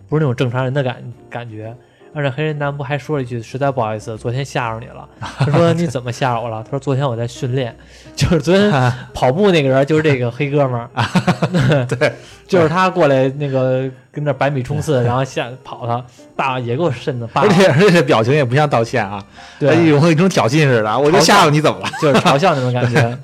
[0.09, 1.73] 不是那种正常人的感感觉。
[2.13, 5.07] 而且黑人男仆还说了一句：“实在不好意思，昨天吓着你了。
[5.21, 7.75] ”他说：“你怎么吓着我了？”他说：“昨天我在训练，
[8.15, 8.71] 就是昨天
[9.13, 12.13] 跑步那个人就是这个黑哥们儿， 对，
[12.47, 19.23] 就是他过来那个跟那百米冲刺，然后吓跑他，大也给我瘆的，而且而且表情也不像道歉啊，
[19.59, 21.89] 对他，有一种挑衅似的，我就吓着你怎么了？
[22.01, 23.17] 就是嘲笑那种感觉。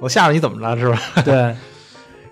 [0.00, 0.76] 我吓着你怎么了？
[0.76, 0.98] 是吧？
[1.24, 1.54] 对，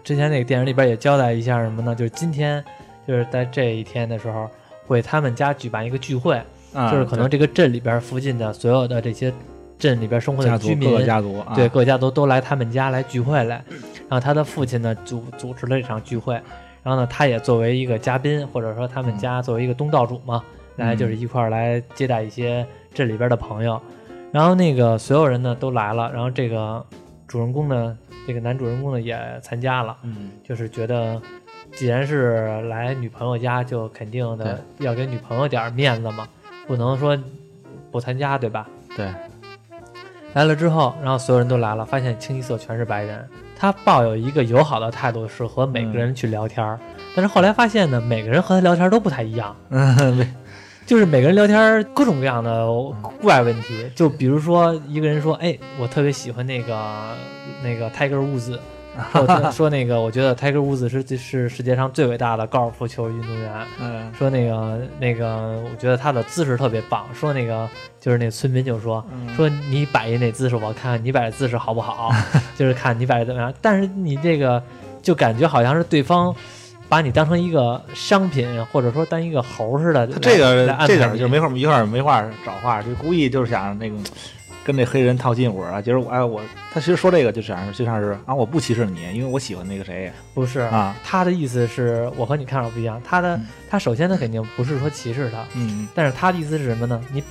[0.02, 1.94] 之前那个电影里边也交代一下什么呢？
[1.94, 2.64] 就是今天，
[3.06, 4.50] 就是在这一天的时候，
[4.90, 6.42] 会他们家举办一个聚会，
[6.74, 9.32] 啊就是可能这个镇里边附近的所有的这些
[9.78, 13.64] 镇里边生活的居民各，个家族啊，对各个家族都来他们家来聚会来。
[14.08, 16.34] 然后他的父亲呢组组织了一场聚会，
[16.82, 20.42] 然后呢他也作为一个嘉宾，或者说他们家作为一个东道主嘛，
[20.74, 23.80] 来就是一块儿来接待一些镇里边的朋友。
[24.32, 26.84] 然后那个所有人呢都来了，然后这个
[27.28, 29.96] 主人公呢，这个男主人公呢也参加了。
[30.02, 31.20] 嗯，就是觉得，
[31.80, 36.28] 既然是来女朋友家，就肯定的要给女朋友点儿面子嘛，
[36.66, 37.18] 不能说
[37.90, 38.68] 不参加，对吧？
[38.94, 39.10] 对，
[40.34, 43.26] 来了之后，然后所有人都来了，发现清一色全是白人。
[43.56, 46.78] 他抱有一个友好的态度，是和每个人去聊天儿。
[47.16, 50.28] 但是后来发现呢，每个人和他聊天都不太一样，嗯， 对，
[50.84, 52.68] 就是每个人聊天各种各样的
[53.22, 53.90] 怪问题。
[53.94, 56.78] 就比如说，一个人说：“哎，我特别喜欢那个
[57.62, 58.58] 那个 Tiger Woods。”
[59.12, 63.52] 说我说那个，我觉得 Tiger Woods 是是世界上最伟大的高尔夫球运动员。
[63.80, 67.06] 嗯说那个那个，我觉得他的姿势特别棒。
[67.14, 67.68] 说那个
[68.00, 72.10] 就是那村民就说嗯说你摆一那姿势，我看看你摆的姿势好不好，
[72.56, 73.52] 就是看你摆的怎么样。
[73.60, 74.62] 但是你这个
[75.02, 76.34] 就感觉好像是对方
[76.88, 80.06] 把你当成一个商品，或者说当一个猴似的。
[80.06, 83.96] 他这个这点儿就没法一块儿没话找话，就故意就是想那个
[84.70, 85.82] 跟那黑人套近乎啊。
[85.82, 86.40] 就是我哎我，
[86.72, 93.00] 他其实说这个就是就像是啊，我不歧视你，因为我喜欢那个谁不是啊，他的意思是我和你看法不一样。
[93.04, 97.00] 他的嗯他首先他肯定不是说歧视他，嗯但是他的意思是什么呢？
[97.12, 97.22] 你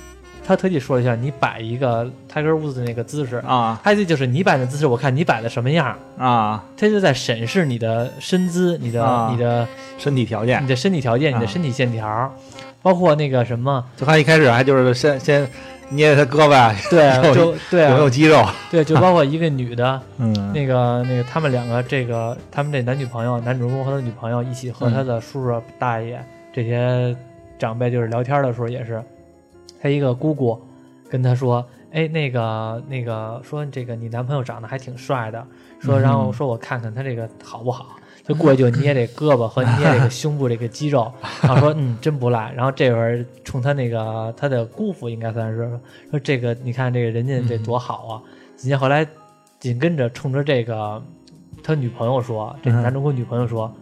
[0.42, 12.34] 他特地说了一下，你摆一个 Tiger Woods 的那个姿势，啊他的意思就是你摆的姿势，我看你摆的什么样，啊，他就在审视你的身姿、你的、啊你的、身体条件你，的身体条件、啊你的身体线条，
[12.82, 15.48] 包括那个什么，就他一开始还就是先先
[15.90, 20.52] 捏他胳膊啊对，就对有没有啊，肌肉，对，就包括一个女的， 嗯。
[20.52, 27.14] 那个那个他们两个这个他们这男女朋友，男主人公和他女朋友一起和嗯他的叔叔大爷这些
[27.58, 29.02] 长辈就是聊天的时候也是，
[29.82, 30.58] 他一个姑姑
[31.10, 35.46] 跟他说，哎，那个那个说这个你男朋友长得还挺帅的，
[35.80, 37.96] 说嗯然后说我看看他这个好不好。
[38.22, 41.10] 就过去就 捏这胳膊和捏这个胸部这个肌肉，
[41.42, 42.52] 然后说嗯真不赖。
[42.52, 48.22] 然后这会儿冲他那个他的姑父应该算是说这个你看这个人家这多好啊。
[48.56, 49.04] 紧接后来
[49.58, 51.02] 紧跟着冲着这个
[51.64, 53.74] 他女朋友说，这嗯男主跟女朋友说，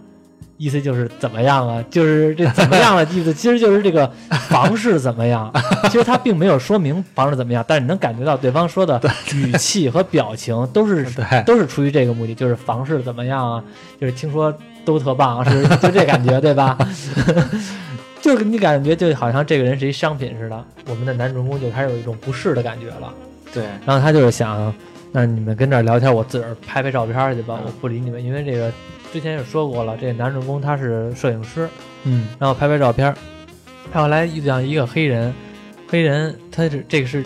[0.59, 1.83] 意思就是怎么样啊？
[1.89, 4.07] 就是这怎么样的意思，其实就是这个
[4.49, 5.51] 房事怎么样。
[5.89, 9.01] 其实他并没有说明房事怎么样，但是你能感觉到对方说的
[9.33, 11.07] 语气和表情都是
[11.47, 13.65] 都是出于这个目的，就是房事怎么样啊？
[14.01, 14.53] 就是听说
[14.85, 16.77] 都特棒，是就这感觉对吧？
[18.21, 23.15] 就是你感觉就好像这个人是一商品似的，我们的男主人公就开始有一种不适的感觉了。
[23.55, 24.75] 对，然后他就是想，
[25.13, 28.71] 那你们跟这儿聊天，我自个儿拍拍照片去吧，嗯我不理你们，因为这个
[29.13, 31.69] 之前也说过了，这男主人公他是摄影师，
[32.05, 33.15] 嗯然后拍拍照片。
[33.93, 35.33] 他后来遇到一个黑人，
[35.89, 37.25] 黑人他是这个是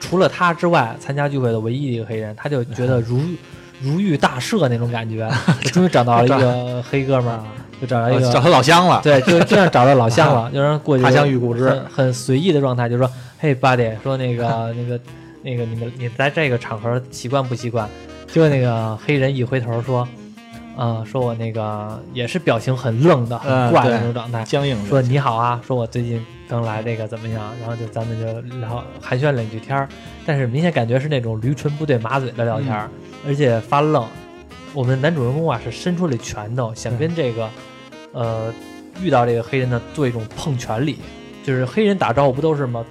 [0.00, 3.20] 除了他之外参加聚会的唯一一个黑人，他就觉得如
[3.80, 5.28] 如遇大赦那种感觉，
[5.72, 7.40] 终于找到了一个黑哥们儿，
[7.80, 15.00] 就找到一个找他老乡了，对，就这样找到老乡了， 就让人过去他乡遇故知很很随意的状态，就说：“嘿，buddy，说那个那个
[15.42, 17.88] 那个你们你在这个场合习惯不习惯？”
[18.26, 20.06] 结果那个黑人一回头说
[20.76, 27.52] ：“啊、说我那个也是表情很愣的、很嗯怪的那种状态，僵硬，说你好啊，说我最近刚来这个怎么样？
[27.60, 29.88] 然后就咱们就聊寒暄两句天儿，
[30.24, 32.88] 但是明显感觉是那种驴唇不对马嘴的聊天儿，
[33.26, 34.04] 而且发愣。
[34.74, 37.48] 我们男主人公啊是伸出了拳头，想跟这个
[38.12, 38.52] 呃
[39.02, 40.98] 遇到这个黑人呢做一种碰拳礼，
[41.44, 42.82] 就是黑人打招呼不都是吗？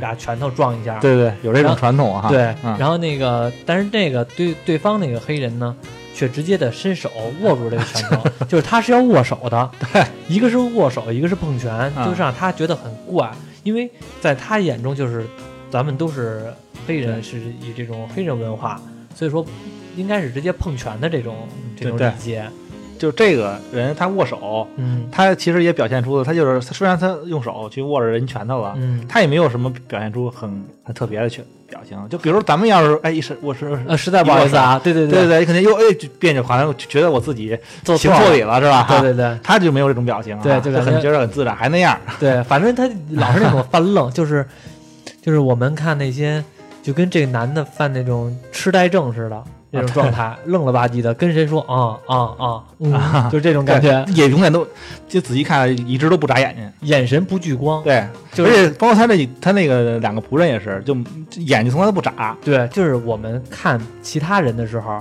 [0.00, 2.28] 俩拳头撞一下，对对，有这种传统哈。
[2.28, 5.74] 对，嗯然后那个，但是那个对对方那个黑人呢，
[6.18, 7.08] 却直接的伸手
[7.42, 13.30] 握住这个拳头， 就是他是要握手的，对，一个是握手，一个是碰拳，嗯就是让他觉得很怪，
[13.62, 13.88] 因为
[14.20, 15.24] 在他眼中就是
[15.70, 16.52] 咱们都是
[16.88, 18.82] 黑人，是以这种黑人文化，
[19.14, 19.46] 所以说
[19.94, 21.36] 应该是直接碰拳的这种
[21.76, 22.44] 这种对礼节，
[22.98, 31.98] 就这个人他握手，嗯他其实也表现出了，他就是虽然他用手去握着人拳头了，嗯，他也没有什么表现出很很特别的去表情。
[32.08, 38.86] 就比如咱们要是哎一是我是呃，实在不好意思啊，对对对对对，肯定又哎就别扭，好像觉得我自己做错了行错礼了是吧？
[38.88, 41.98] 对对对他就没有这种表情啊，对就很觉得很自然，还那样。
[42.18, 44.44] 对， 反正他老是那种犯愣，就是
[45.20, 46.42] 就是我们看那些
[46.82, 54.66] 就跟这个男的犯那种痴呆症似的那种状态，愣了吧唧的，跟谁说啊啊啊，嗯，就是这种感觉，也永远都
[55.06, 56.88] 就仔细看，一直都不眨眼睛。
[56.88, 57.82] 眼神不聚光。
[57.82, 60.96] 对，就是而且包括他那他那个两个仆人也是，就
[61.36, 62.36] 眼睛从来都不眨。
[62.42, 65.00] 对，就是我们看其他人的时候，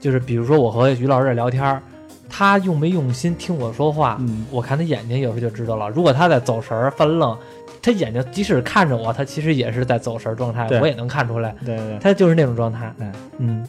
[0.00, 1.82] 就是比如说我和于老师在聊天儿，
[2.28, 5.88] 他用没用心听我说话，嗯我看他眼睛有时候就知道了。
[5.90, 7.36] 如果他在走神儿、犯愣，
[7.82, 11.54] 他眼睛即使看着我，他其实也是在走神儿状态，我也能看出来。
[11.64, 12.92] 对对对，他就是那种状态。
[12.98, 13.06] 对
[13.38, 13.66] 嗯，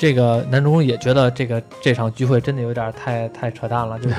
[0.00, 4.14] 这个男主公也觉得这个这场聚会真的有点太太扯淡了， 就是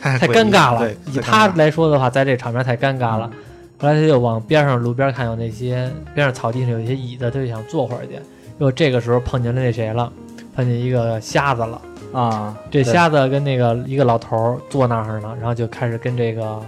[0.00, 0.88] 太太尴尬了。
[1.06, 3.28] 以他来说的话，在这场面太尴尬了。
[3.76, 8.12] 后来他就往边上路边看，有那些边上草地上有一些椅子，他就想坐会儿去。
[8.12, 8.20] 结
[8.60, 10.12] 果这个时候碰见了那谁了，
[10.54, 11.82] 碰见一个瞎子了。
[12.12, 16.62] 啊，这瞎子跟那个一个老头儿坐那儿呢，然后就开始跟这个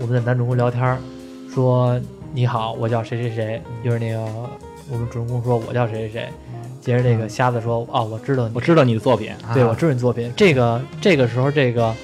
[0.00, 0.96] 我们的男主人公聊天儿，
[1.52, 2.00] 说
[2.32, 4.18] 你好，我叫谁谁谁，就是那个
[4.90, 6.28] 我们主人公说我叫谁谁谁，
[6.80, 10.32] 接着这个瞎子说哦，我知道你，我知道你的作品，对，啊我知道你作品。
[10.36, 11.94] 这个这个时候，这个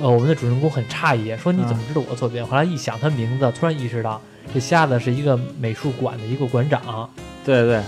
[0.00, 2.46] 呃，我们的主人公很诧异，说你怎么知道我的作品？
[2.46, 4.20] 后来一想他名字，突然意识到
[4.52, 7.08] 这瞎子是一个美术馆的一个馆长。
[7.44, 7.78] 对对对，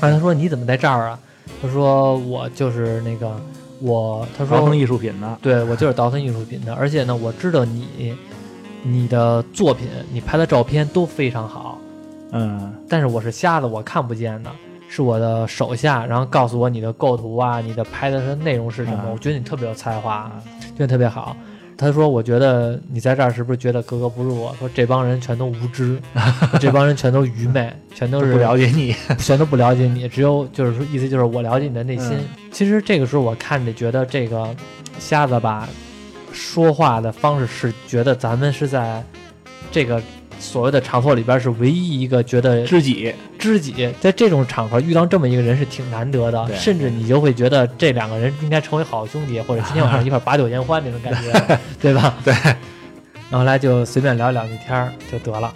[0.00, 1.18] 后来他说你怎么在这儿啊？
[1.60, 3.40] 他说我就是那个
[3.80, 8.16] 我，他说倒腾艺术品的，对我就是倒腾艺术品的，而且呢，我知道你
[8.82, 11.78] 你的作品，你拍的照片都非常好，
[12.32, 14.50] 嗯，但是我是瞎子，我看不见的，
[14.94, 20.30] 是我的手下，然后告诉我你的构图啊，你的拍的是内容是什么，啊我觉得你特别有才华，
[20.76, 21.34] 觉得特别好。
[21.78, 24.54] 他说：“我觉得你在这儿是不是觉得格格不入我？
[24.58, 25.98] 说这帮人全都无知，
[26.60, 32.10] 这帮人全都愚昧， 全都是不了解你， 全都不了解你，只有就是说意思就是我了解你的内心。
[32.12, 34.54] 嗯其实这个时候我看着觉得这个
[34.98, 35.66] 瞎子吧，
[36.32, 39.02] 说话的方式是觉得咱们是在
[39.72, 40.00] 这个
[40.42, 52.14] 所谓的场所里边是唯一一个觉得知己，知己，在这种场合遇到这么一个人是挺难得的，甚至你就会觉得这两个人应该成为好兄弟，或者今天晚上一块儿把酒言欢那种感觉， 对吧？
[52.24, 52.34] 对。
[52.34, 55.52] 然后后来就随便聊两句天儿就得了。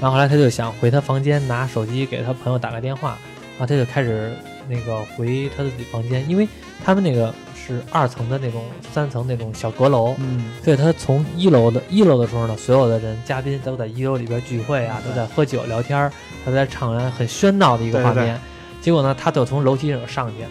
[0.00, 3.18] 然后后来他就想回他房间拿手机给他朋友打个电话，
[3.58, 4.30] 然后他就开始
[4.68, 6.48] 那个回他自己房间，因为
[6.84, 16.12] 他们那个是二层的那种三层那种小阁楼，嗯，所以他从一楼的一楼的时候呢，所有的人嘉宾都在一楼里边聚会啊，都在喝酒聊天儿，
[16.44, 18.26] 他在场上很喧闹的一个画面。
[18.26, 18.40] 对对
[18.82, 20.44] 结果呢，他就从楼梯上上去，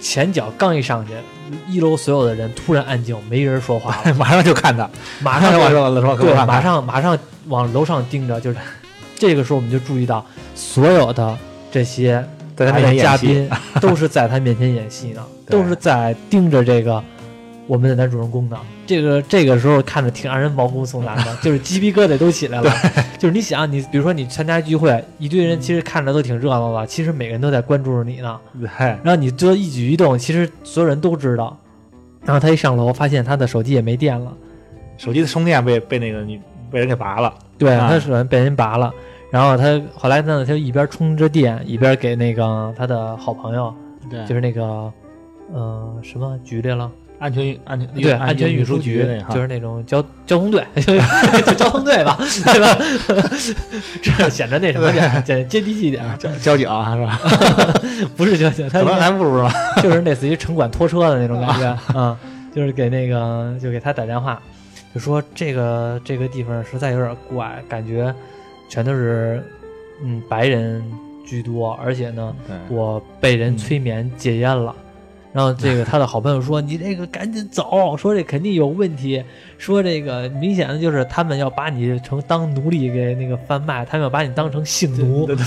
[0.00, 1.12] 前脚刚一上去，
[1.68, 4.88] 一楼所有的人突然安静，没人说话了， 马上就看他，
[5.20, 8.58] 马 上就我说了说，对，马上马上往楼上盯着，就是
[9.18, 11.36] 这个时候我们就注意到所有的
[11.72, 12.24] 这些
[12.66, 17.02] 在他面前演戏，宾 都是在他面前演戏呢，都是在盯着这个
[17.66, 18.58] 我们的男主人公呢。
[18.86, 22.72] 这个这个时候看着挺让人毛骨悚然的， 就是鸡皮疙瘩都起来了。
[23.18, 28.38] 就是你想，你比如说你参加聚会，一堆人其实看着都挺热闹的，其实每个人都在关注着你呢。
[28.58, 31.56] 对，然后你这一举一动，其实所有人都知道。
[32.24, 34.32] 然后他一上楼，发现他的手机也没电了。
[34.98, 36.38] 手机的充电被被那个女
[36.70, 38.92] 被人给拔了，对，啊他手机被人拔了，
[39.30, 43.72] 然后他后来呢，他就一边充着电，一边给那个他的好朋友，
[44.10, 44.92] 对就是那个，
[45.52, 46.90] 呃，什么局来了？
[47.20, 50.64] 安全安全对，安全运运输局就是那种交交通队，
[51.44, 52.78] 就交通队吧，对吧？
[54.02, 56.02] 这显得那什么点，接接地气一点。
[56.18, 57.20] 交交警啊是吧？
[58.16, 59.50] 不是交警，他可能还不如呢。
[59.82, 61.66] 就是类似于城管拖车的那种感觉
[61.98, 62.18] 啊、
[62.54, 64.40] 就是给那个就给他打电话，
[64.94, 68.14] 就说这个这个地方实在有点怪，感觉
[68.70, 69.44] 全都是
[70.02, 70.82] 嗯白人
[71.26, 72.34] 居多，而且呢，
[72.70, 74.74] 我被人催眠戒烟了，
[75.32, 79.22] 然后这个他的好朋友说：“你这个赶紧走，说这肯定有问题，
[79.58, 85.26] 说这个明显的就是他们要把你成当奴隶给那个贩卖，他们要把你当成性奴。
[85.26, 85.44] 对对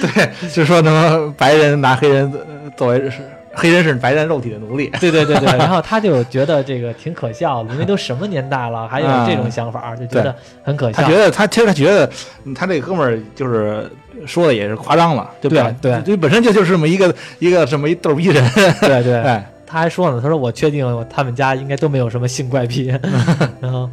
[0.00, 3.20] 对，就说什么白人拿黑人呃作为是
[3.54, 4.90] 黑人是白人肉体的奴隶。
[5.00, 11.02] 对对对对， 然后他就觉得这个挺可笑的，因为都什么年代了，还有这种想法，就觉得很可笑。
[11.02, 12.10] 他觉得他其实他觉得
[12.54, 13.88] 他这哥们儿就是
[14.26, 18.44] 说的也是夸张了，对不对对对，本身就就是这么一个一个这么一逗逼人。
[18.80, 22.86] 对对， 哎，他还说呢，他说我确定他们家应该都没有什么性怪癖。
[23.60, 23.88] 然后，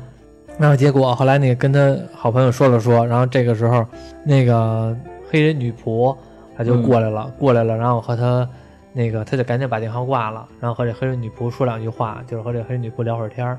[0.58, 3.86] 然后结果后来那个跟他好朋友说了说，然后这个时候
[4.24, 4.96] 那个
[5.30, 6.16] 黑人女仆
[6.58, 8.48] 他就过来了，过来了，然后和他。
[8.94, 13.58] 那个他就赶紧把电话挂了，然后和这黑人女仆说两句话，就是和这黑人女仆聊会儿天儿。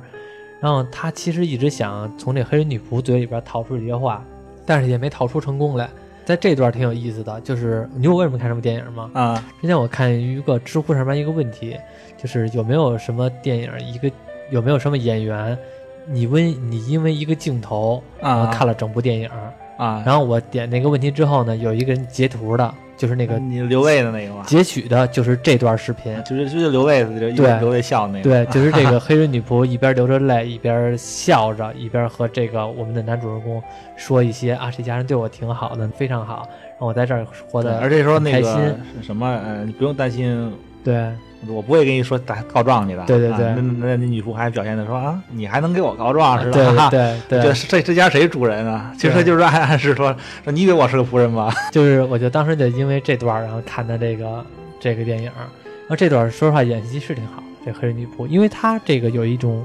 [0.60, 4.22] 然后他其实一直想从这黑人女仆嘴里边套出一些话，
[4.64, 5.88] 但是也没套出成功来。
[6.24, 9.10] 在这段挺有意思的，就是你知道我为什么看这部电影吗？
[9.12, 11.76] 啊，之前我看一个知乎上面一个问题，
[12.16, 14.08] 就是有没有什么电影一个
[14.50, 15.58] 有没有什么演员，
[16.06, 19.28] 你问你因为一个镜头啊看了整部电影
[19.76, 22.72] 啊，然后我点那个问题之后呢，有一个人截图的。
[23.03, 24.44] 就是那个你流泪的那个吗？
[24.46, 28.22] 截取的就是这段视频，就是就是流泪的，就对，流泪笑那个。
[28.22, 33.61] 对，就是这个 黑人女仆一边流着泪，一边笑着，一边和这个我们的男主人公
[33.96, 36.48] 说一些啊，这家人对我挺好的，非常好，
[36.78, 40.53] 让我在这儿活得而且说那个什么，呃，你不用担心。
[40.84, 41.11] 对。
[41.49, 43.05] 我不会跟你说打告状去的。
[43.05, 46.88] 对对对，那那那女仆还表现的说啊，你还能给我告状是吧？
[46.90, 48.93] 对对 对，这这家谁主人啊？
[48.99, 50.14] 其实就是暗暗示说
[50.45, 51.53] 说你以为我是个仆人吗？
[51.72, 54.45] 就是我就当时就因为这段然后看的这个
[54.78, 59.64] 这个电影，然后这段说实话演技是挺好，这黑人女仆，因为她这个有一种，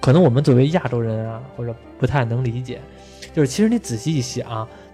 [0.00, 2.80] 可能我们作为亚洲人啊或者不太能理解，
[3.34, 4.46] 就是其实你仔细一想，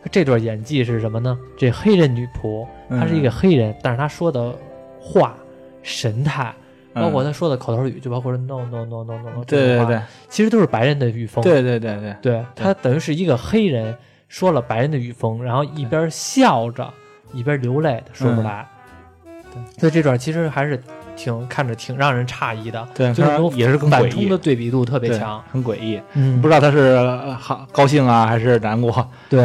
[0.03, 1.39] 她这段演技是什么呢？
[1.59, 4.55] 这黑人女仆她是一个黑人，但是她说的
[5.01, 5.37] 话。
[5.87, 6.53] 神态，
[6.93, 11.45] 包括他说的口头语，就包括说 no no no no no，对对对，其实都是白人的语风。
[11.45, 13.97] 对对对对，对他等于是一个黑人
[14.29, 16.93] 说了白人的语风，然后一边笑着
[17.33, 18.67] 一边流泪说出来。
[19.53, 20.83] 对，所以这段其实还是
[21.15, 22.89] 挺看着挺让人诧异的。
[22.93, 26.01] 对，就是也是反冲的对比度特别强，很诡异。
[26.15, 26.99] 嗯，不知道他是
[27.39, 29.09] 好高兴啊还是难过。
[29.29, 29.41] 对，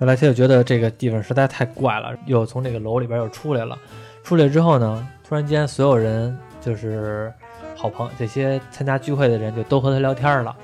[0.00, 3.78] 后来他就觉得这个地方实在太怪了，又从这个楼里边又出来了。
[4.24, 5.06] 出来之后呢？
[5.26, 7.32] 突然间，所有人就是
[7.74, 10.54] 好朋友，这些参加聚会的人就都和他聊天了。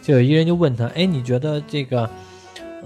[0.00, 2.08] 就有一人就问他：“哎，你觉得这个，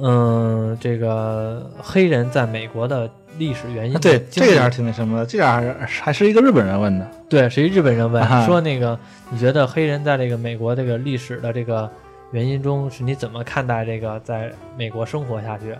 [0.00, 3.08] 嗯，这个黑人在美国的
[3.38, 5.26] 历史原因？”对，这点挺那什么的。
[5.26, 7.06] 这点还是一个日本人问的。
[7.28, 8.98] 对，是一日本人问说：“那个，
[9.30, 11.88] 你觉得黑人在这个美国这个历史的这个
[12.32, 15.76] 原因中，是你怎么看待这个在美国生活下去？”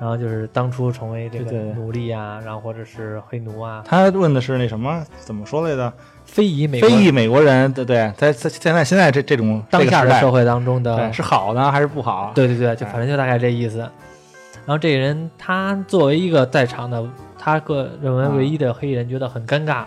[0.00, 3.82] 然后就是当初成为这个奴隶啊，然后或者是黑奴啊。
[3.86, 5.92] 他问的是那什么，怎么说来着？
[6.24, 12.32] 非裔美非裔美国人，对对，在在现在现在这这种当下的社会当中的，是好呢还是不好？
[12.34, 13.78] 对对对，就反正就大概这意思。
[13.78, 17.04] 然后这个人他作为一个在场的，
[17.38, 19.84] 他个认为唯一的黑人，觉得很尴尬，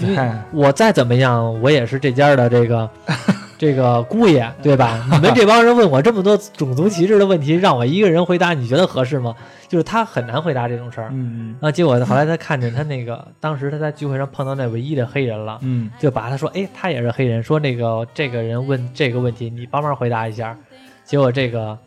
[0.00, 2.90] 因为我再怎么样，我也是这家的这个。
[3.58, 5.06] 这个姑爷，对吧？
[5.12, 9.34] 你们这帮人问我这么多种族歧视的问题，让我一个人回答，你觉得合适吗？
[9.68, 11.08] 就是他很难回答这种事儿。
[11.12, 20.56] 嗯，然后结果后来他看见他那个，当时他在聚会上碰到那唯一的黑人了，嗯，就把他说，哎，他也是黑人，说那个这个人问这个问题，你帮忙回答一下。
[21.04, 21.78] 结果这个，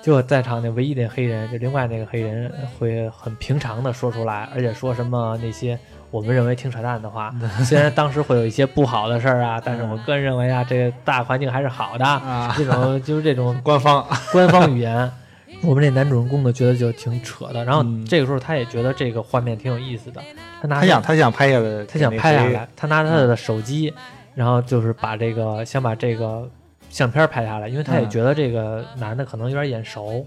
[0.00, 5.78] 结果在场那唯一的黑人，就另外那个黑人会很平常的说出来，而且说什么那些。
[6.12, 7.34] 我们认为挺扯淡的话，
[7.64, 12.04] 虽然当时会有一些不好的事儿啊， 但是我个人认为啊，这个大环境还是好的。
[12.04, 15.10] 啊这种 就是这种官方 官方语言，
[15.64, 17.64] 我们这男主人公呢觉得就挺扯的。
[17.64, 20.20] 然后这个时候他也觉得这个画面挺有意思的，
[20.60, 23.92] 他拿他想他想拍下来，他想拍下来，他拿他的手机，
[24.34, 26.46] 然后就是把这个想把这个
[26.90, 30.26] 相片拍下来，因为他也觉得这个男的可能有点眼熟。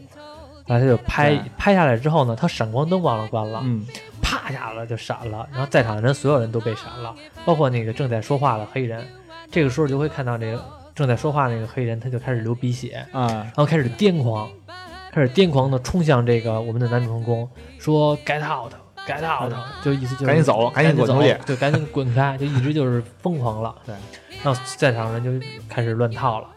[0.66, 3.86] 然后他就拍拍下来之后呢，他闪光灯忘了关了，嗯，
[4.22, 9.05] 啪一下子就闪了，然后在场的人所有人都被闪了，包括那个正在说话的黑人。
[9.51, 10.61] 这个时候就会看到这个
[10.95, 14.49] 正在说话那个黑人，他就开始流鼻血啊，然后开始癫狂，
[15.11, 17.47] 开始癫狂的冲向这个我们的男主人公，
[17.78, 19.53] 说 “get out，get out”，
[19.84, 23.74] 就意思就是赶紧走，赶紧滚出去，就赶紧滚开，就一直就是疯狂了。
[23.86, 23.95] 对，
[24.43, 26.47] 然后在场人就开始乱套了，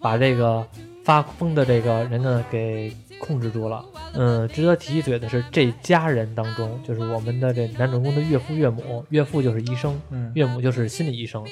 [0.00, 0.66] 把这个
[1.08, 2.94] 发疯的这个人呢给。
[3.20, 3.84] 控制住了，
[4.14, 10.00] 嗯，值得提一嘴的是，这家人当中，就是我们的这男主人公的岳父岳母，岳父就是医生，
[10.34, 11.44] 岳母就是心理医生。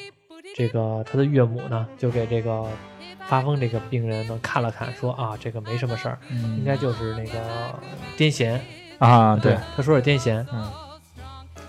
[0.55, 2.65] 这个他的岳母呢，就给这个
[3.29, 7.41] 发疯这个病人呢看了看，说啊，这个没什么事儿，应该就是那个
[8.17, 8.57] 癫痫。
[9.01, 10.71] 啊，对，他说是癫痫，嗯，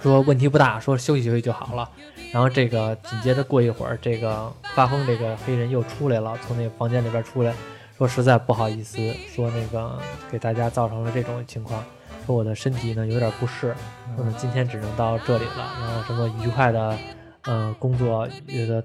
[0.04, 1.90] 说问题不大，说休息休息就好了。
[2.32, 7.52] 然后这个紧接着过一会儿，这个发疯这个黑人又出来了，从那个房间里边出来，
[7.98, 8.98] 说实在不好意思，
[9.34, 9.98] 说那个
[10.32, 11.84] 给大家造成了这种情况，
[12.26, 13.74] 说我的身体呢有点不适，
[14.16, 16.96] 说呢今天只能到这里了，然后什么愉快的。
[17.44, 18.28] 呃，工作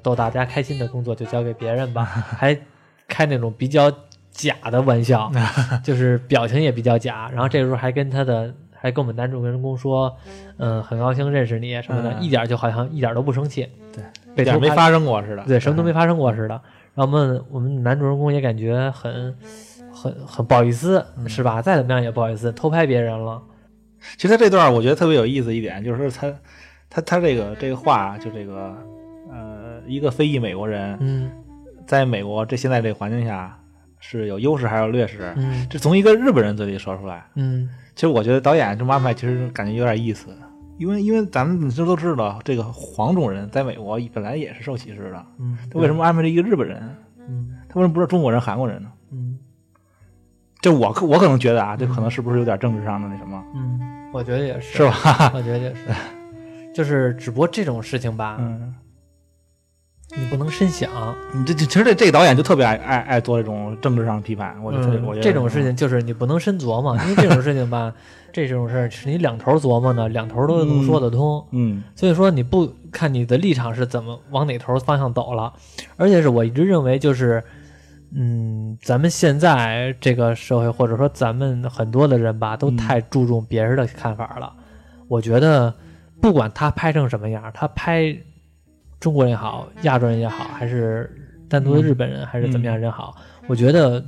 [0.05, 2.05] 逗大家开心的工作就交给别人吧，
[2.39, 2.57] 还
[3.09, 3.93] 开那种比较
[4.31, 5.29] 假的玩笑，
[5.83, 7.29] 就是表情也比较假。
[7.33, 10.17] 然后这个时候还跟他的，还跟我们男主人公说，
[10.59, 13.69] 嗯，很高兴认识你什么的，嗯一点就好像一点都不生气，
[14.37, 15.43] 对，没发生过似的。
[15.43, 16.61] 对，什么都没发生过似的。
[16.95, 19.35] 然后我们我们男主人公也感觉很
[19.93, 21.63] 很很不好意思，嗯是吧？
[21.63, 23.43] 再怎么样也不好意思，偷拍别人了。
[24.17, 26.39] 其实他这段我觉得特别有意思一点，就是说他
[26.91, 28.77] 他他这个这个话，就这个
[29.31, 31.31] 呃，一个非裔美国人嗯
[31.87, 33.59] 在美国这现在这个环境下
[34.01, 40.29] 是有优势还是有劣势，嗯这从一个日本人嘴里说出来，嗯其实我觉得导演这么安排，其实感觉有点意思。
[40.79, 46.83] 因为因为咱们这都知道，这个黄种人在美国本来也是受歧视的，嗯，他为什么安排了一个日本人？
[47.29, 48.91] 嗯他为什么不是中国人、韩国人呢？
[49.13, 49.39] 嗯
[50.61, 53.81] 就我可我可能觉得啊，这可能是不是有点政治上的那什么，嗯，
[54.13, 55.31] 我觉得也是，是吧？
[55.35, 55.81] 我觉得也是，
[56.75, 58.73] 就是只不过这种事情吧，嗯，
[60.17, 60.91] 你不能深想。
[61.33, 67.93] 你这这其实这这个导演就特别爱爱爱做这种政治上的批判，我觉得、嗯我觉得这种事情就是你不能深琢磨，因为这种事情吧，
[68.33, 71.45] 这种事儿是你两头琢磨呢，两头都能说得通。
[71.53, 75.53] 嗯所以说你不看你的立场是怎么往哪头方向走了，
[75.97, 77.43] 而且是我一直认为就是，
[78.15, 84.53] 嗯，咱们现在这个社会或者说咱们很多的人吧，都嗯太注重别人的看法了。
[85.09, 85.73] 我觉得
[86.21, 88.15] 不管他拍成什么样，他拍
[89.03, 91.11] 中国人也好，亚洲人也好，还是
[91.49, 93.13] 单独的日本人，还是怎么样人好，
[93.49, 94.03] 我觉得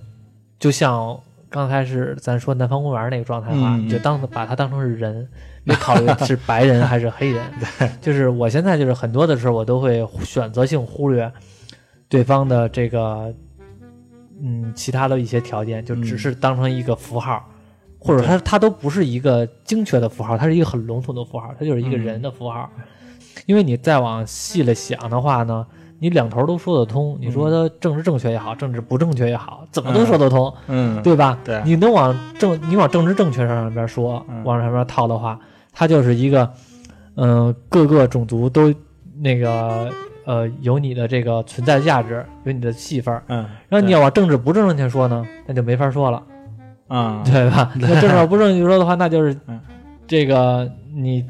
[0.61, 1.19] 就像
[1.51, 5.29] 刚开始咱说南方公园那个状态话，嗯你就当把它当成是人，
[5.65, 7.45] 别考虑是白人还是黑人。
[8.01, 11.31] 就是我现在就是很多的时候，我都会选择性忽略
[12.09, 13.35] 对方的这个
[14.41, 17.45] 嗯其他的一些条件，就只是当成一个符号。
[17.99, 22.71] 或者它它都不是一个精确的符号，它是一个很笼统的符号，它就是一个人的符号。
[23.47, 25.67] 因为你再往细了想的话呢，
[25.99, 27.17] 你两头都说得通。
[27.21, 31.39] 你说它政治正确也好，政治不正确也好，怎么都说得通，嗯，对吧？
[31.45, 35.39] 对你能往政你往政治正确上边说，嗯往上边套的话，
[35.73, 36.51] 它就是一个，
[37.17, 38.73] 嗯、各个种族都
[39.21, 39.91] 那个
[40.25, 43.23] 呃有你的这个存在价值，有你的戏份儿。
[43.29, 46.23] 嗯，然后你要往政治不正确说呢，那就没法说了。
[46.87, 47.73] 啊，对吧？
[47.77, 49.59] 那政治不正确说的话，那就是嗯
[50.07, 51.25] 这个你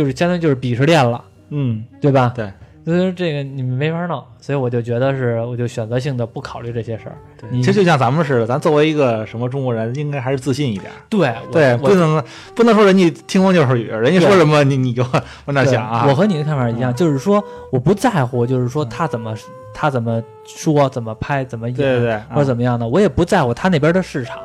[0.00, 2.32] 就是相当于就是鄙视链了，嗯，对吧？
[2.34, 2.50] 对，
[2.86, 7.16] 所以说这个你们没法弄，所以我就觉得是，我就选择性的不考虑这些事儿。
[7.50, 10.90] 你其实就像咱们似的，咱作为一个什么中国人，应该还是自信一点。
[11.10, 12.24] 对我对，不能
[12.54, 16.06] 不能说人家听风就是雨，人家说什么你你就往那对想啊。
[16.08, 19.34] 我和你的看法一样，嗯就是说我不在乎，就是说他怎么
[19.74, 24.38] 他怎么说、怎么拍、怎么演，对对对，或者怎么样的，我也不在乎他那边的市场。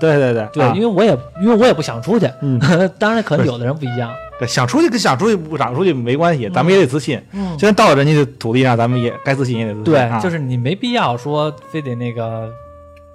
[0.00, 2.30] 对对对对，啊因为我也因为我也不想出去。
[2.40, 2.58] 嗯，
[2.98, 4.12] 当然，可能有的人不一样。
[4.38, 7.22] 对想出去跟想出去不想出去没关系，咱们也得自信。
[7.32, 9.84] 嗯既然到了人家的土地上，咱们也该自信也得自信。
[9.84, 12.50] 对，啊就是你没必要说非得那个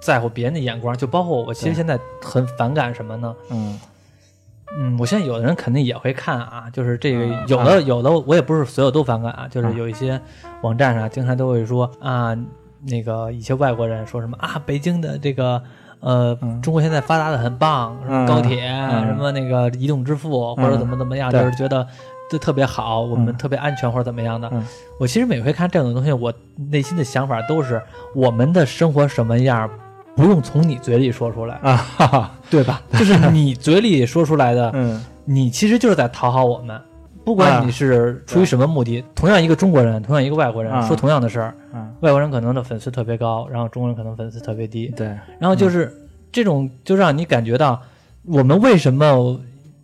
[0.00, 3.34] 在乎别人的眼光，就包括我，其实对现在很反感什么呢？
[3.50, 3.78] 嗯
[4.78, 10.18] 嗯，我现在有的人肯定也会看啊，就是这个嗯有的有的我也不是所有都反感啊，就是嗯有一些
[10.62, 12.34] 网站上经常都会说啊，
[12.86, 15.62] 那个一些外国人说什么啊，北京的这个。
[16.00, 21.86] 呃，嗯中国现在发达的很棒，什么嗯高铁，嗯什么那个移动支付，或者怎么怎么样，就是觉得
[22.30, 24.48] 这特别好，我们嗯特别安全或者怎么样的。
[24.52, 24.64] 嗯
[25.00, 26.32] 我其实每回看这种东西，我
[26.70, 27.80] 内心的想法都是
[28.14, 29.70] 我们的生活什么样，
[30.16, 32.82] 不用从你嘴里说出来，啊，哈哈对吧？
[32.92, 36.80] 就是你嘴里说出来的，嗯你其实就是在讨好我们。
[37.28, 45.08] 不管你是出于什么目的，同样一个中国人，同样一个外国人，啊说同样的事儿，嗯，外国人可能的粉丝特别高，然后中国人可能粉丝特别低，对，
[45.38, 45.94] 然后就是
[46.32, 47.82] 这种就让你感觉到
[48.24, 49.38] 我们为什么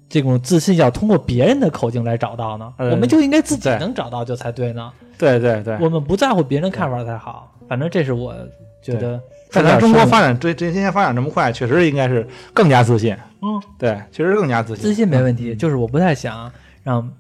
[0.09, 2.73] 这种自信要通过别人的口径来找到呢？
[2.79, 4.91] 嗯我们就应该自己能找到就才对呢。
[5.19, 5.77] 对对对。
[5.83, 7.53] 我们不在乎别人看法才好。
[7.69, 8.35] 反正这是我
[8.83, 9.21] 觉得
[9.51, 13.15] 在咱中国发展，展这这些年发展这么快，确实应该是更加自信。
[13.43, 14.83] 嗯，对，确实更加自信。
[14.83, 16.51] 自信没问题，就是我不太想
[16.83, 17.11] 让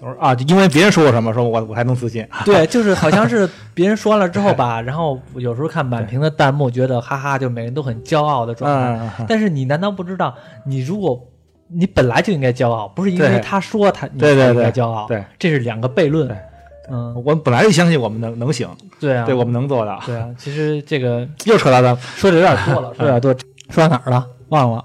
[0.00, 2.26] 都是啊，就因为别人说我什么，说我我才能自信。
[2.44, 9.24] 对， 就是好像是别人说完了之后吧， 然后有时候看满屏的弹幕，觉得哈哈，就每人都很骄傲的状态。
[9.28, 10.34] 但是你难道不知道，
[10.64, 11.20] 你如果
[11.68, 16.36] 你本来就应该骄傲，不是因为他说他你才应该骄傲，对，这是两个悖论对。
[16.92, 20.00] 嗯，我们本来就相信我们能能行，对啊，对我们能做到。
[20.04, 23.32] 对啊，其实这个 又扯到咱说的有点多了，说的有点多，
[23.68, 24.26] 说到哪儿了？
[24.48, 24.84] 忘了。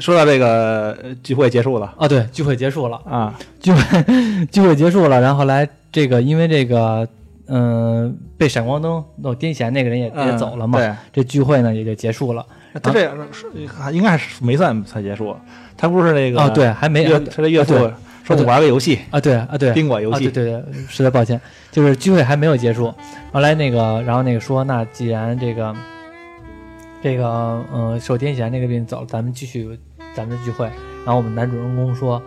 [0.00, 1.92] 说到这个呃聚会结束了。
[1.98, 7.06] 啊，对，聚会结束了，啊，聚会聚会结束了，然后来这个因为这个
[7.48, 12.46] 嗯、被闪光灯弄癫痫那个人也、也嗯走了嘛，对，这聚会呢也就结束了。
[12.82, 13.46] 他这样是
[13.92, 15.36] 应该是没算才结束，
[15.76, 17.74] 他不是那个哦，对，还没岳他的岳父
[18.24, 20.30] 说我玩个游戏，啊，对啊，对，啊，宾馆游戏。
[20.30, 21.38] 对，对对，实在抱歉，
[21.70, 22.94] 就是聚会还没有结束。
[23.32, 25.74] 后来那个，然后那个说，那既然这个
[27.02, 29.78] 这个呃受癫痫那个病走了，咱们继续
[30.14, 30.66] 咱们的聚会。
[31.04, 32.22] 然后我们男主人公说，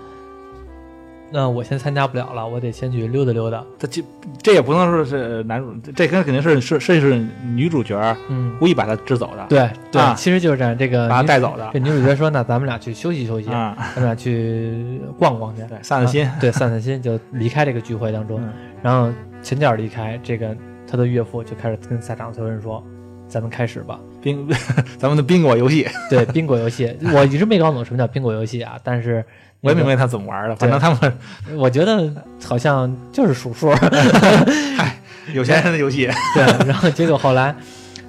[1.31, 3.63] 那我先参加不了了，我得先去溜达溜达。
[3.79, 4.03] 他这
[4.43, 7.95] 这也不能说是男主，这跟肯定是是是是女主角
[8.29, 10.77] 嗯，故意把他支走的，对对，啊其实就是这样。
[10.77, 18.41] 这个把他带走的这女主角说，那咱们俩去休息休息，啊，咱们俩去逛逛去，对，散散心啊，对，散散心，就离开这个聚会当中。
[18.41, 18.49] 嗯
[18.83, 19.11] 然后
[19.41, 20.55] 前脚离开，这个
[20.87, 22.83] 他的岳父就开始跟在场所有人说
[23.27, 23.99] ：“咱们开始吧。
[24.25, 24.47] 宾
[24.97, 29.27] 咱们的宾果游戏，” 对，宾果游戏，我一直没搞懂什么叫宾果游戏啊，但是白，
[29.61, 31.17] 我也明白他怎么玩的，反正他们。
[31.55, 32.11] 我觉得
[32.43, 33.71] 好像就是数数。
[35.33, 37.55] 有钱人的游戏，对，然后结果后来，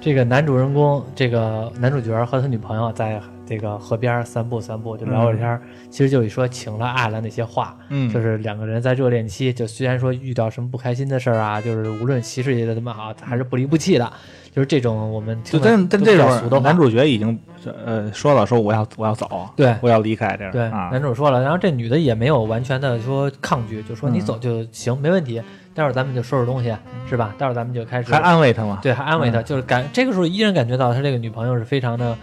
[0.01, 8.11] 这个男主人公，这个男主角和他女朋友在这个河边散步散步，就聊会天儿，其实就是说情了爱了那些话，嗯。
[8.11, 14.13] 就是两个人在热恋期，就虽然说遇到什么不开心的事儿啊，就是无论其实也怎么好，还是不离不弃的，
[14.57, 17.39] 就是这种我们就听着但但这会儿比较俗的男主角已经
[17.85, 25.39] 呃说了，说我要我要走，对我要离开这样，对，啊，男主说了，然后这女的也没有完全的说抗拒，就说你嗯走就行，没问题，
[25.75, 26.75] 待会儿咱们就收拾东西，
[27.07, 27.35] 是吧？
[27.37, 32.17] 待会儿咱们就开始还安慰他嘛，对，还安慰他，嗯就是感这个时候依然感觉到他这个女朋友是非常的，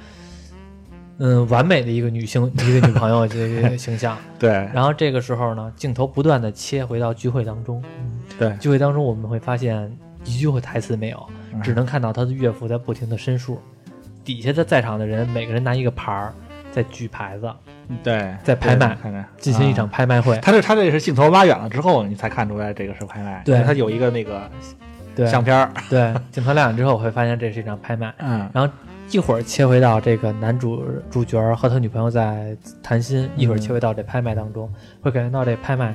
[1.18, 4.18] 嗯，完美的一个女性一个女朋友这个形象。
[4.41, 7.80] 对然后这个时候呢，镜头不断的切回到聚会当中，
[8.37, 13.61] 对，聚会当中我们会发现一句话台词没有，嗯只能看到他的岳父在不停的申诉，
[14.24, 16.32] 底下的在场的人每个人拿一个牌儿
[16.72, 17.52] 在举牌子，
[18.02, 18.96] 对，在拍卖
[19.38, 20.36] 进行一场啊拍卖会。
[20.38, 24.50] 他这他这是镜头拉远了之后，你才看出来这个是拍卖，对他有一个那个
[25.14, 28.12] 对相片儿，对，镜头亮远之后，我会发现这是一场拍卖。
[28.18, 28.72] 嗯然后
[29.11, 34.68] 一会儿切回到这个男主主角儿和他女朋友在谈心，一会儿切回到这拍卖当中，
[35.02, 35.94] 会感觉到这拍卖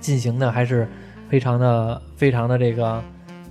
[0.00, 0.86] 进行的还是
[1.28, 3.02] 非常的非常的这个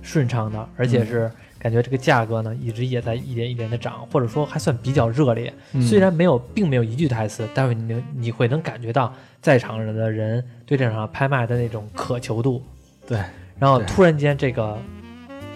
[0.02, 5.52] 顺畅的，而且是感觉这个价格呢一直也在一点一点的涨，或者说还算比较热烈。
[5.72, 12.62] 嗯虽然没有并没有一句台词，但是你能你会能感觉到在场的人对这场拍卖的那种渴求度。
[13.06, 13.24] 对，对
[13.58, 14.78] 然后突然间这个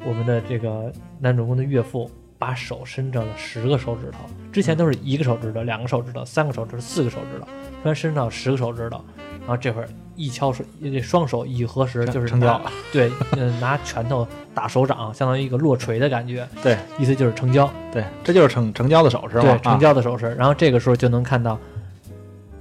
[0.05, 4.19] 我们的这个男主公的岳父把手伸到了十个手指头，
[4.53, 7.47] 之前都是一个手指头、两个手指头、三个手指头、四个手指头，
[7.83, 9.03] 突然伸到十个手指头，
[9.47, 20.35] 然后这会儿一敲手，这双手一合十，就是拿成交，对，嗯，拿拳头打手掌，相当于一个落锤的感觉，对，意思就是成交，对，这就是成成交的手势嘛，对，成啊交的手势。
[20.39, 21.59] 然后这个时候就能看到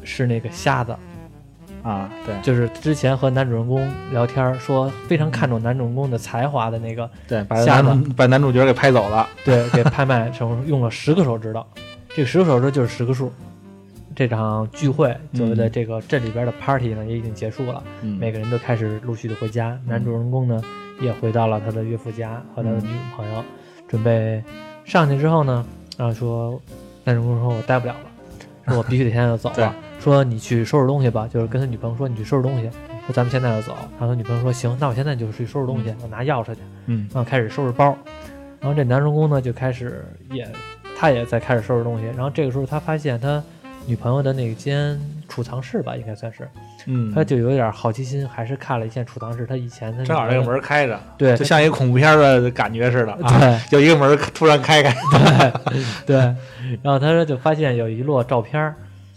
[0.04, 0.94] 是那个瞎子，
[1.84, 11.66] 啊，对就是之前和男主人公聊天说非常看重男主人公的才华的那个，对，把吓男把男主角给拍走了，对，给拍卖成用了十个手指头，
[12.14, 13.32] 这个十个手指头就是十个数。
[14.16, 19.80] 这场聚会，所谓的这个镇里边的 party 呢，也已经结束了，嗯每个人都开始陆续的回家。
[19.86, 20.62] 男主人公呢，
[21.02, 23.44] 也回到了他的岳父家和他的女朋友，
[23.88, 24.44] 准备
[24.86, 25.66] 上去之后呢，
[25.98, 26.62] 然后说，
[27.04, 28.06] 男主人公说：“我待不了了，
[28.68, 29.76] 说我必须得现在就走 了。
[30.00, 32.70] 说你去收拾东西吧，就是跟他女朋友说你去收拾东西，
[33.08, 33.76] 说咱们现在就走。
[33.98, 36.62] 然后他女朋友说行，那我现在就去收拾东西，我拿钥匙去。
[36.88, 37.98] 嗯然后开始收拾包，
[38.60, 40.46] 然后这男主人公呢就开始也
[40.98, 43.42] 他也在开始收拾东西，然后这个时候他发现他
[43.86, 46.48] 女朋友的那间储藏室吧，应该算是，
[46.86, 53.60] 嗯，他就有点好奇心，还是看了一下储藏室，他以前他正好那个门开着，对就像一个恐怖片的感觉似的啊，对。
[53.72, 54.94] 有一个门突然开开，
[56.06, 56.20] 对，对。
[56.82, 58.74] 然后他说就发现有一摞照片，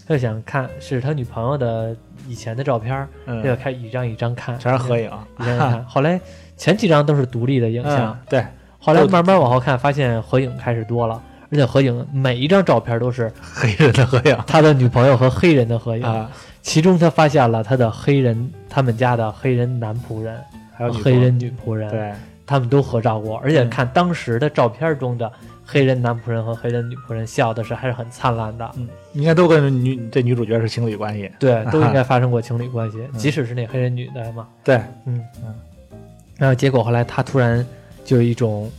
[0.06, 1.94] 他就想看是他女朋友的
[2.26, 5.84] 以前的照片他就开始一张一张看，全是合影，一张一张看。
[5.86, 6.20] 后来
[6.56, 8.12] 前几张都是独立的影像。
[8.12, 8.44] 嗯，，对，
[8.78, 16.30] 后来慢慢往后看，发现合影开始多了，而且合影每一张照片都是黑人的合影他的女朋友和黑人的合影，啊，
[16.62, 20.38] 其中他发现了他的黑人他们家的黑人男仆人
[20.76, 22.12] 还有黑人女仆人，对，
[22.46, 25.30] 他们都合照过，而且嗯看当时的照片中的
[25.64, 34.76] 黑人男仆人和黑人女仆人笑的是还是很灿烂的，嗯，应该都跟女这女主角是情侣关系，对，都应该 发生过情侣关系，嗯即使是那黑人女的嘛，对，
[35.06, 35.54] 嗯嗯，
[36.36, 37.64] 然后结果后来他突然
[38.04, 38.70] 就有一种，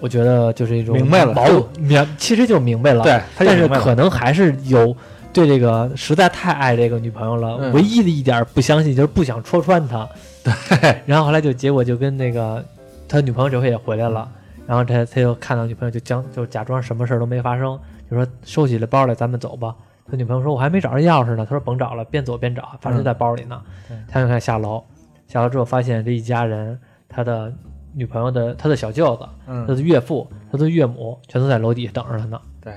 [0.00, 1.44] 我觉得就是一种明白了矛
[1.78, 4.94] 明，其实就明白了，对，他就但是可能还是有
[5.32, 10.08] 对这个实在太爱这个女朋友了，嗯唯一的一点不相信就是不想戳穿她。
[10.44, 12.64] 对， 然后后来就结果就跟那个
[13.08, 14.28] 他女朋友这回也回来了，
[14.66, 17.78] 然后他他又看到女朋友就将就假装什么事儿都没发生，
[18.10, 19.74] 就说收起了包来，咱们走吧。
[20.08, 23.60] 他女朋友说：“我还没找着钥匙呢。”他说：“甭找了，边走边找，反正就在包里呢。
[23.88, 24.80] 对他就开始下楼，
[25.26, 26.78] 下楼之后发现这一家人，
[27.08, 27.52] 他的
[27.96, 32.38] 女朋友的他的小舅子、他嗯，的岳父、他的岳母全都在楼底下等着他呢。
[32.62, 32.74] 对，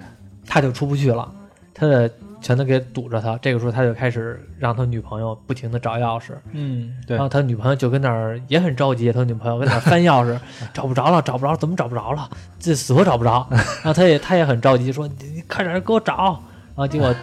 [0.47, 1.29] 他就出不去了，
[1.73, 2.09] 他的
[2.39, 3.37] 全都给堵着他。
[3.41, 10.39] 这个时候他就开始让他女朋友不停的找钥匙，嗯，对然后，他女朋友就跟那儿也很着急，他女朋友跟那儿翻钥匙，
[10.73, 12.29] 找不着了，找不着，怎么找不着了？
[12.57, 13.45] 这死活找不着。
[13.51, 16.41] 然后他也他也很着急，说你你快点给我找。
[16.75, 17.13] 然后结果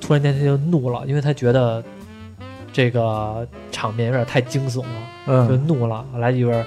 [0.00, 1.80] 突然间他就怒了，因为他觉得
[2.72, 6.04] 这个场面有点太惊悚了，就嗯，怒了。
[6.12, 6.66] 后来一边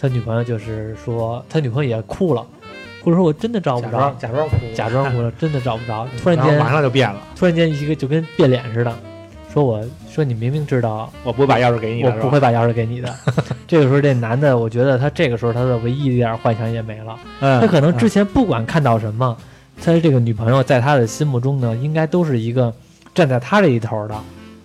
[0.00, 2.46] 他女朋友就是说，他女朋友也哭了，
[3.04, 6.08] 或者说我真的找不着假装，哭，假装哭了， 真的找不着。
[6.22, 8.92] 突然间马上就变了，突然间一个就跟变脸似的，
[9.52, 13.14] 说我说你明明知道我不会把钥匙给你我不会把钥匙给你的。
[13.68, 17.18] 这个时候，这男的，我觉得他这个时候他的唯一一点幻想也没了。
[17.40, 19.36] 嗯，他可能之前不管看到什么，
[19.84, 22.72] 他这个女朋友在他的心目中呢，应该都是一个
[23.14, 24.14] 站在他这一头的。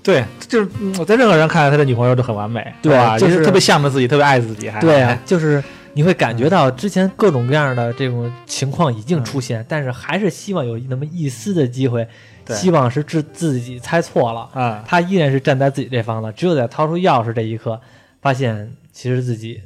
[0.06, 3.18] 对，就是我在任何人看来，他的女朋友都很完美，对吧？
[3.18, 12.08] 就是特别向着自己，特别爱自己，还对啊，就是你会感觉到之前各种各样的这种情况已经出现，但是还是希望有那么一丝的机会，
[12.50, 14.48] 希望是自自己猜错了。
[14.54, 17.82] 啊，他依然是站在自己这方的，只有在掏出钥匙这一刻，
[18.22, 19.60] 发现其实自己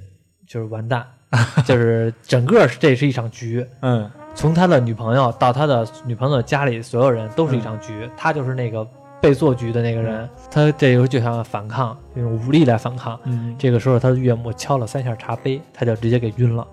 [0.48, 1.06] 就是完蛋，
[1.68, 3.66] 就是整个这是一场局。
[3.82, 8.88] 嗯，从他的女朋友到他的女朋友家里，所有人都是一场局，他就是那个
[9.22, 10.30] 被做局的那个人。
[10.52, 13.20] 他这时候就想反抗，用武力来反抗。
[13.24, 16.66] 嗯，这个时候，他的岳母敲了三下茶杯，他就直接给晕了。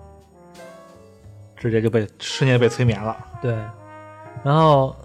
[1.59, 3.51] 直接就被瞬间被催眠了，对，
[4.43, 4.95] 然后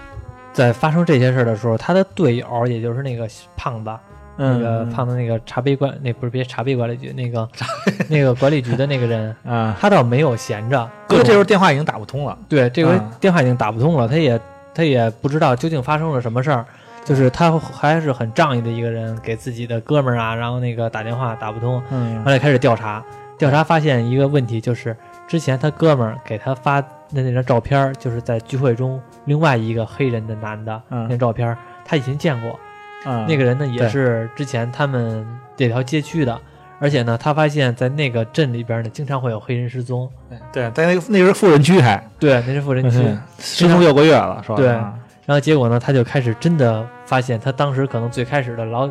[0.54, 3.28] 在发生这些事儿的时候，他的队友，也就是那个
[3.58, 3.90] 胖子，
[4.38, 4.90] 那个嗯。
[4.90, 7.46] 胖子那个茶杯管，那不是别茶杯管理局，那个
[8.08, 13.12] 那个管理局的那个人， 啊，他倒没有闲着，哥这时候候电话已经打不通了，对这回啊。
[13.20, 14.40] 电话已经打不通了，他也
[14.74, 16.64] 他也不知道究竟发生了什么事儿，
[17.04, 23.02] 就是他还是很仗义的一个人，给自己的哥们儿啊，然后那个打电话打不通，嗯后来开始调查，
[23.38, 24.96] 调查发现一个问题，就是
[25.26, 26.88] 之前他哥们儿给他发的
[27.22, 32.58] 那张照片，就是在聚会中另外一个黑人的男的、嗯那照片，他以前见过。
[33.04, 35.24] 啊，那个人呢，也是之前他们
[35.56, 36.36] 这条街区的，
[36.80, 40.10] 而且呢，他发现在那个镇里边呢，经常会有黑人失踪。
[40.52, 42.98] 对，在那个那个是富人区还对，那是富人区。
[42.98, 44.56] 嗯失踪六个月了，是吧？
[44.56, 44.92] 对啊
[45.28, 48.88] 然后结果呢，他就开始真的发现，他当时可能最开始的老，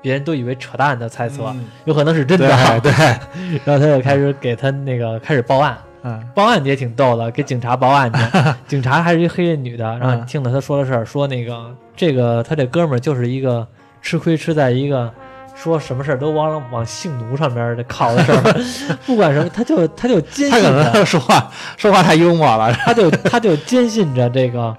[0.00, 2.46] 别人都以为扯淡的猜测，嗯有可能是真的。
[2.80, 2.92] 对对，
[3.66, 5.76] 然后他就开始给他那个开始报案。
[6.04, 8.20] 嗯报案也挺逗的，给警察报案去。
[8.68, 13.66] 警察还是一黑人女的，然后嗯听了他说的事儿，说那个这个他这哥们儿就是一个
[14.00, 15.12] 吃亏吃在一个
[15.56, 18.54] 说什么事儿都往往性奴上边儿靠的事儿，
[19.04, 24.76] 不管什么，他就他就坚他可能说话说话太幽默了，他就他就坚信着这个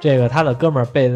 [0.00, 1.10] 这个他的哥们儿被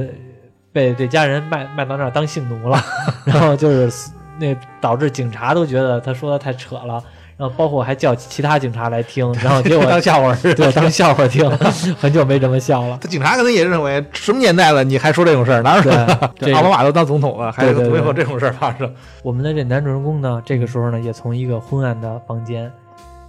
[0.72, 2.82] 被这家人卖卖到那儿当性奴了，
[3.24, 7.02] 然后就是那导致警察都觉得他说的太扯了。
[7.36, 10.54] 然后包括还叫其他警察来听，然后结果当笑话似的。
[10.56, 11.50] 对，当笑话听，
[11.98, 12.98] 很久没这么笑了。
[13.00, 15.62] 他警察可能也认为什么年代了，你还说这种事儿？
[15.62, 15.90] 哪有对
[16.38, 18.94] 这这个奥巴马都当总统了，还对对对怎么有这种事儿发生？
[19.22, 22.70] 我们的这男主人公呢，这个时候呢，也从一个昏暗的房间，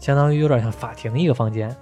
[0.01, 1.73] 相当于有点像法庭一个房间，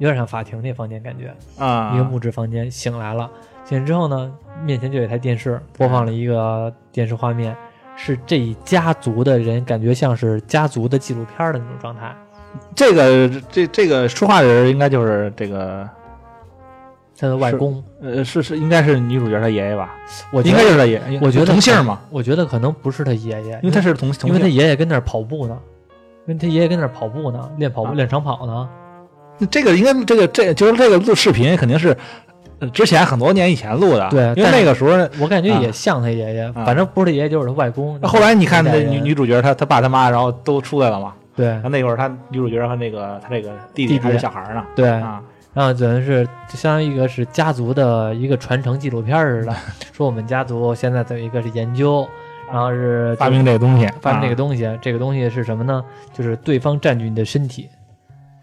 [0.00, 1.32] 有点像法庭那房间感觉，
[1.62, 3.30] 啊一个木质房间，醒来了。
[3.66, 4.32] 醒来之后呢，
[4.64, 7.54] 面前就有一台电视，播放了一个电视画面，
[7.96, 12.16] 是这一家族的人，感觉像是家族的纪录片的那种状态。
[12.74, 15.86] 这个这这个说话的人应该就是这个
[17.16, 19.94] 他的外公，呃是是应该是女主角她爷爷吧？
[20.32, 24.48] 我觉得应该就是他爷爷，我觉得同姓嘛，我觉得可能不是他爷爷，因为他是同同因为他。
[24.48, 25.56] 爷爷跟那儿跑步呢，
[26.26, 28.68] 因为他爷爷跟那儿跑步呢，练跑步、啊练长跑呢。
[29.46, 31.96] 这个应该这个这就是这个录视频肯定是
[32.58, 34.90] 呃之前很多年以前录的，对因为那个时候。
[35.20, 38.00] 我感觉啊也像他爷爷，啊反正不是他爷爷就是他外公。
[38.02, 41.14] 后来你看那女女主角她她爸她妈，然后都出来了嘛。
[41.36, 44.62] 对然后那会儿她女主角和那个她这个弟弟弟还是小孩儿呢。
[44.74, 45.22] 对，啊，
[45.54, 49.54] 然后等于是就相当于一个是家族的一个传承纪录片似的，
[49.92, 52.06] 说我们家族现在有一个是研究，
[52.52, 55.82] 然后是发明这个东西，发明这个啊东西，这个东西是什么呢？
[56.12, 57.70] 就是对方占据你的身体，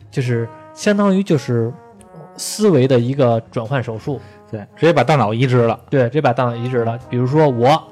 [0.10, 1.73] 就是相当于就是
[2.38, 4.21] 思维的一个转换手术。
[4.49, 5.78] 对，直接把大脑移植了。
[5.89, 6.97] 对，直接把大脑移植了。
[7.09, 7.84] 比如说我，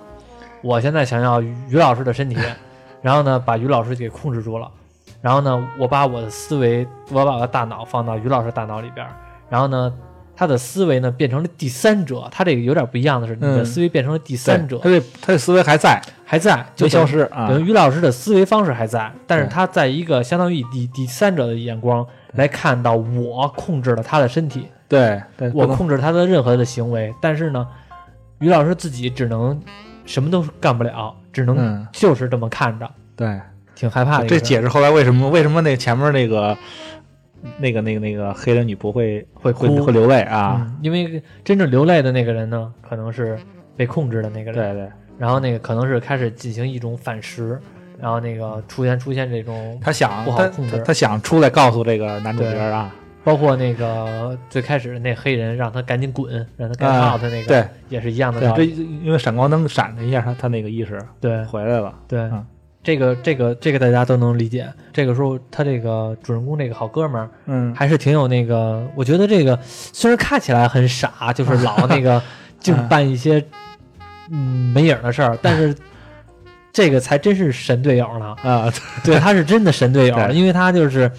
[0.62, 2.38] 我现在想要于老师的身体，
[3.02, 4.72] 然后呢，把于老师给控制住了，
[5.22, 9.12] 然后呢，我把我的思维，我把我的大脑放到于老师大脑里边儿，
[9.50, 9.92] 然后呢，
[10.34, 12.30] 他的思维呢变成了第三者。
[12.32, 27.68] 他这个有点不一样的是，你的嗯思维变成了第三者，他这他这思维还在，还在就消失啊等于于老师的思维方式还在，但是他在一个相当于以第第三者的眼光来看到我控制了他的身体，对对，我控制他的任何的行为，但是呢，
[28.40, 29.62] 于老师自己只能
[30.06, 33.40] 什么都干不了，只能嗯就是这么看着，对。
[33.76, 34.48] 挺害怕的一个这事儿。
[34.48, 36.58] 解释后来为什么为什么那前面那个
[37.60, 40.66] 那个那个那个黑人女仆会会哭会会流泪啊？
[40.66, 43.38] 嗯，因为真正流泪的那个人呢，可能是
[43.76, 47.60] 被控制的那个人，对对，然后那个可能是开始进行一种反噬，
[48.00, 50.78] 然后那个出现出现这种，他想他不好控制。
[50.78, 52.94] 他他想出来告诉这个男主角啊，
[53.24, 58.76] 包括那个最开始那黑人让他赶紧滚，让他 get 啊 out 那个，对，也是一样的道理。
[59.04, 61.44] 因为闪光灯闪了一下，他他那个意识对。
[61.46, 61.94] 回来了。
[62.08, 62.20] 对。
[62.20, 62.46] 嗯，
[62.84, 64.68] 这个这个这个大家都能理解。
[64.94, 72.22] 这个时候他这个主人公这个好哥们儿嗯，还是挺有那个，我觉得这个虽然看起来很傻，就是老那个
[72.60, 73.44] 净办一些
[74.32, 75.76] 嗯没影儿的事儿，但是
[76.72, 78.36] 这个才真是神队友呢。
[78.44, 78.72] 啊，
[79.04, 81.12] 对，他是真的神队友，因为他就是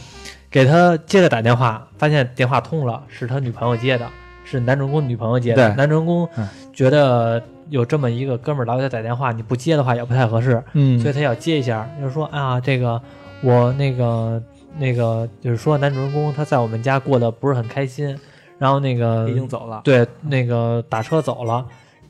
[0.51, 4.07] 给他接着打电话，发现电话通了，是他女朋友接的，
[4.45, 5.75] 是男主人公女朋友接的。
[5.75, 13.01] 男主人公嗯觉得有这么一个哥们儿老给他打电话，你不接的话也不太合适，嗯所以他要接一下，就是说啊，这个
[13.41, 14.43] 我那个
[14.79, 18.19] 那个，就是说男主人公他在我们家过得不是很开心，
[18.59, 19.81] 然后那个已经走了。
[19.83, 21.65] 对那个打车走了，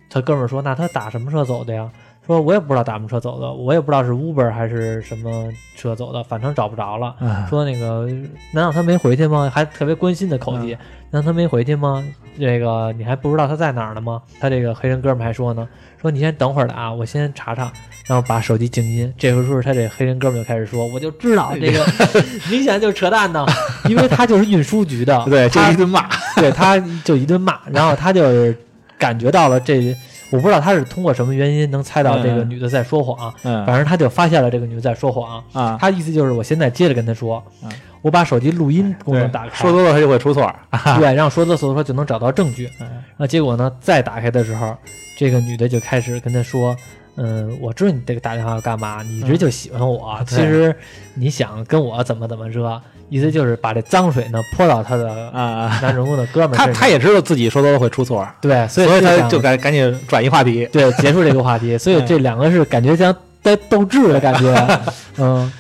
[0.09, 1.89] 他哥们儿说那他打什么车走的呀？
[2.27, 7.15] 说我也不知道打什么车走的，我也不知道是 Uber 还是什么车走的，反正找不着了。
[7.21, 8.07] 啊说那个
[8.53, 9.49] 难道他没回去吗？
[9.53, 10.77] 还特别关心的口气，
[11.11, 12.03] 难道他没回去吗？
[12.39, 14.21] 这个你还不知道他在哪儿呢吗？
[14.41, 15.69] 他这个黑人哥们儿还说呢，
[16.03, 17.73] 说你先等会儿的啊，我先查查，
[18.09, 19.15] 然后把手机静音。
[19.17, 21.87] 这个时候他这黑人哥们儿就开始说，我就知道这个
[22.51, 23.47] 明显就是扯淡呢，
[23.89, 26.09] 因为他就是运输局的，对，就一顿骂。
[26.35, 28.55] 对，他就一顿骂，然后他就是
[28.99, 29.95] 感觉到了这，
[30.31, 35.43] 我不知道他是通过什么原因能猜到这个嗯女的在说谎，嗯反正他就发现了这个女的在说谎。
[35.53, 37.71] 啊，他意思就是我现在接着跟他说嗯，
[38.03, 40.45] 我把手机录音功能打开，说多了他就会出错。
[40.71, 42.71] 啊 对，让说多所以说就能找到证据。
[42.81, 42.87] 嗯
[43.17, 44.77] 那结果呢，再打开的时候，
[45.19, 46.77] 这个女的就开始跟他说。
[47.17, 50.17] 嗯，我知道你这个打电话要干嘛，你一直就喜欢我。
[50.21, 50.75] 嗯其实
[51.15, 56.57] 你想跟我怎么怎么着，意思就是把这脏水呢泼到他的啊，男主人公的哥们儿。
[56.57, 60.67] 他他也知道自己说多了会出错，对，所以所以他就赶赶紧转移话题。
[60.71, 61.79] 对结束这个话题。
[61.79, 64.81] 所以这两个是感觉像在斗智的感觉。
[65.17, 65.51] 嗯，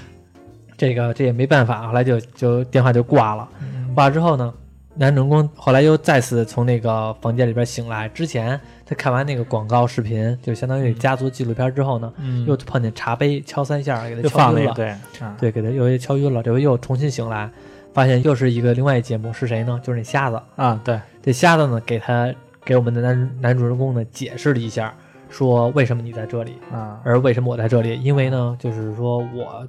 [0.77, 3.49] 这个这也没办法，后来就就电话就挂了。
[3.95, 4.53] 挂了之后呢，
[4.99, 8.09] 男主人公后来又再次从那个房间里边醒来。
[8.09, 14.73] 之前他看完那个广告视频，就相当于家族纪录片之后呢，嗯又碰见茶杯敲三下，给他敲晕了。
[14.75, 16.43] 对，啊对，给他又敲晕了。
[16.43, 17.51] 这回又重新醒来，
[17.93, 19.79] 发现又是一个另外一节目，是谁呢？
[19.83, 20.41] 就是那瞎子。
[20.57, 22.35] 啊对，这瞎子呢，给他
[22.65, 24.95] 给我们的男男主人公呢解释了一下，
[25.29, 28.01] 说为什么你在这里，啊而为什么我在这里？
[28.03, 29.67] 因为呢，就是说我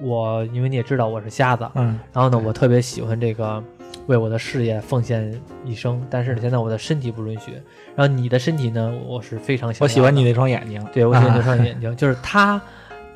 [0.00, 3.62] 我因为你也知道我是瞎子，嗯然后呢，我特别喜欢这个
[4.06, 5.32] 为我的事业奉献
[5.64, 7.52] 一生，但是，现在我的身体不允许。
[7.94, 10.84] 然后你的身体呢，我是非常喜欢我喜欢你那双眼睛。
[10.92, 12.60] 对我喜欢啊那 双眼睛，就是他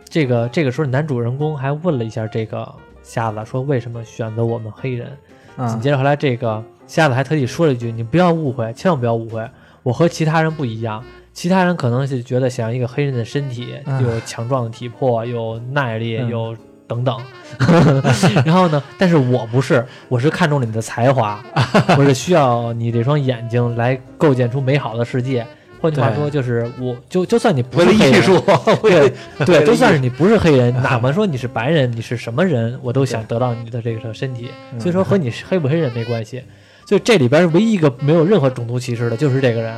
[0.08, 2.70] 这个这个时候男主人公还问了一下这个
[3.02, 5.08] 瞎子，说为什么选择我们黑人？
[5.56, 9.48] 紧啊接着后来这个瞎子还特地说了一句：“你不要误会，千万不要误会，
[9.82, 11.02] 我和其他人不一样。
[11.32, 16.56] 其他人可能是觉得想要一个黑人的身体，啊有强壮的体魄，有耐力，嗯有
[16.86, 17.16] 等等。
[18.44, 21.42] 然后呢，但是我不是，我是看中了你的才华，
[21.96, 25.46] 我是需要你这双眼睛来构建出美好的世界。
[25.80, 28.42] 换句话说，就是我就就算你不是艺术，
[28.82, 29.12] 对
[29.44, 34.48] 对，就算是你不是黑人，哪怕说你是白人，你是什么人，我都想得到你的这个身体。
[34.72, 36.42] 嗯所以说和你是黑不黑人没关系。
[36.86, 39.74] 所以这里边唯一一个没有任何种族歧视的，就是这个人，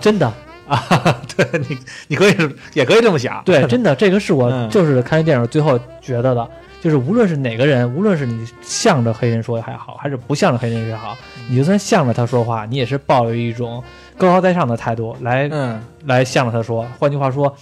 [0.00, 0.32] 真的，
[0.68, 3.42] 啊，对你你可以是也可以这么想。
[3.44, 6.48] 对， 真的，这个是我嗯就是看这电影最后觉得的，
[6.80, 11.16] 就是无论是哪个人，无论是你向着黑人说还好，还是不向着黑人也好，
[11.50, 13.82] 你就算向着他说话，你也是抱有一种
[14.16, 16.86] 高高在上的态度来嗯来向着他说。
[16.98, 17.54] 换句话说，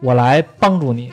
[0.00, 1.10] 我来帮助你，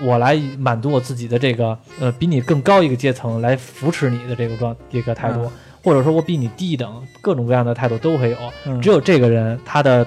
[0.00, 5.50] 我来满足我自己的这个呃比你更高一个阶层来扶持你的这个状一个态度，嗯
[5.84, 8.36] 或者说我比你低一等，各种各样的态度都会有。
[8.66, 10.06] 嗯只有这个人他的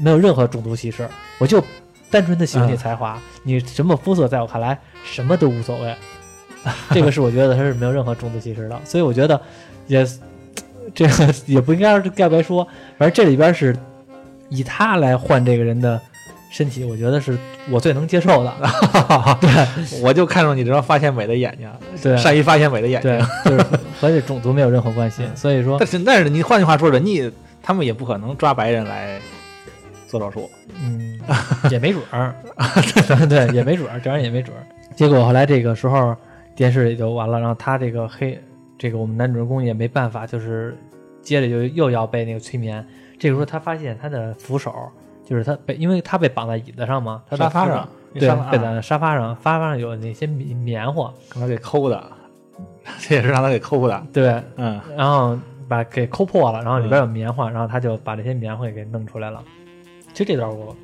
[0.00, 1.62] 没有任何种族歧视，我就
[2.10, 5.94] 单纯的喜欢你嗯才华，你什么肤色在我看来什么都无所谓。
[6.90, 9.40] 这个是我觉得他是没有任何种族歧视的，所以我觉得
[9.86, 10.06] 也
[10.94, 12.66] 这个也不应该该不该说，
[12.98, 13.76] 反正这里边是
[14.48, 16.00] 以他来换这个人的
[16.50, 17.38] 身体，我觉得是
[17.70, 18.52] 我最能接受的。
[19.40, 21.70] 对我就看中你这双发现美的眼睛，
[22.02, 23.10] 对善于发现美的眼睛。
[23.44, 23.64] 对，就是
[24.00, 25.22] 和这种族没有任何关系。
[25.36, 27.30] 所以说但，是但是你换句话说，人家
[27.62, 29.18] 他们也不可能抓白人来
[30.08, 30.50] 做手术。
[30.82, 31.20] 嗯，
[31.70, 32.34] 也没准儿，
[33.06, 34.64] 对对，也没准儿，这玩意儿也没准儿。
[34.96, 36.16] 结果后来这个时候
[36.56, 38.36] 电视也就完了，然后他这个黑
[38.76, 40.76] 这个我们男主人公也没办法，就是
[41.22, 42.84] 接着就又要被那个催眠。
[43.18, 44.72] 这个时候他发现他的扶手
[45.24, 52.02] 就是他被，因为他被绑在椅子上嘛，他沙发上，对沙发，被在沙发上，沙发上有那些棉棉花，让他给抠的，
[53.00, 54.02] 这也是让他给抠的。
[54.12, 55.38] 对，嗯，然后
[55.68, 59.42] 把给抠破了，然后里边有棉花，然后他就把这些棉花给弄出来了。
[60.18, 60.76] 其实这段我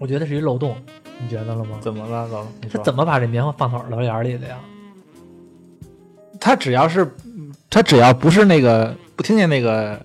[0.00, 0.74] 我觉得是一漏洞，
[1.22, 1.78] 你觉得了吗？
[1.80, 2.26] 怎么了？
[2.26, 4.58] 老你说他怎么把这棉花放他耳朵眼儿里的呀？
[6.40, 7.08] 他只要是
[7.70, 10.00] 他只要不是那个不听见那个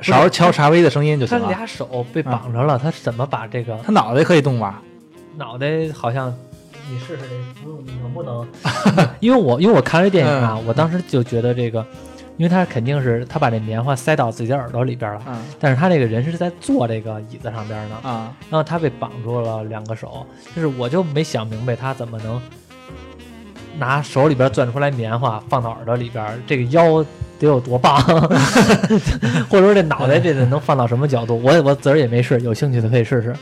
[0.00, 1.46] 勺敲茶杯的声音就行了。
[1.46, 4.80] 他俩手被绑着了，他怎么把这个他脑袋可以动吧？
[5.36, 6.32] 脑袋好像？
[6.88, 8.46] 你试试这不用，你能不能？
[9.18, 11.84] 因为我因为我看这电影啊，我当时就觉得这个，
[12.38, 20.24] 因为他肯定是他把这棉花塞到自己的耳朵里边了，嗯但是他这个人是在坐这个椅子上边呢，啊，然后他被绑住了两个手，
[20.54, 22.40] 就是我就没想明白他怎么能
[23.76, 27.04] 拿手里边攥出来棉花放到耳朵里边，这个腰
[27.40, 28.00] 得有多棒，
[29.50, 31.40] 或者说这脑袋这得能放到什么角度？
[31.42, 33.34] 我我自个儿也没试，有兴趣的可以试试。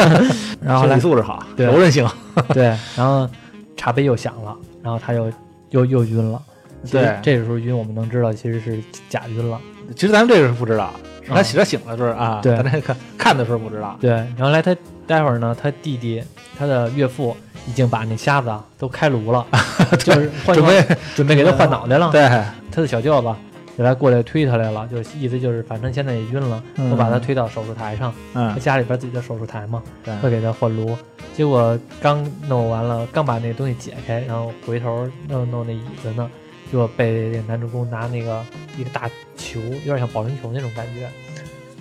[0.60, 2.06] 然后身来体素质好，对柔韧性。
[2.54, 2.64] 对，
[2.96, 3.28] 然后
[3.76, 5.30] 茶杯又响了，然后他又
[5.70, 6.40] 又又晕了。
[6.84, 8.78] 其实对这个时候晕，我们能知道其实是
[9.08, 9.60] 假晕了。
[9.96, 13.96] 其实咱们这个是不知道，是他啊醒他醒的时候啊，对咱这看看的时候不知道。
[14.00, 14.74] 对，然后来他
[15.06, 16.22] 待会儿呢，他弟弟
[16.58, 19.46] 他的岳父已经把那瞎子啊都开颅了，
[19.98, 22.10] 就是换准备准备给他换脑袋了。
[22.10, 22.22] 对，
[22.70, 23.34] 他的小舅子
[23.76, 30.96] 就来过来推他来了，就是意思就是反正现在也晕了，嗯我把他推到手术台上，他嗯，家里边自己的手术台嘛，对会给他换颅。
[31.34, 36.30] 结果刚弄完了，刚把那东西解开，然后回头弄弄那椅子呢，
[36.70, 38.44] 结果被这个男主公拿那个
[38.78, 41.08] 一个大球，有点像保龄球那种感觉，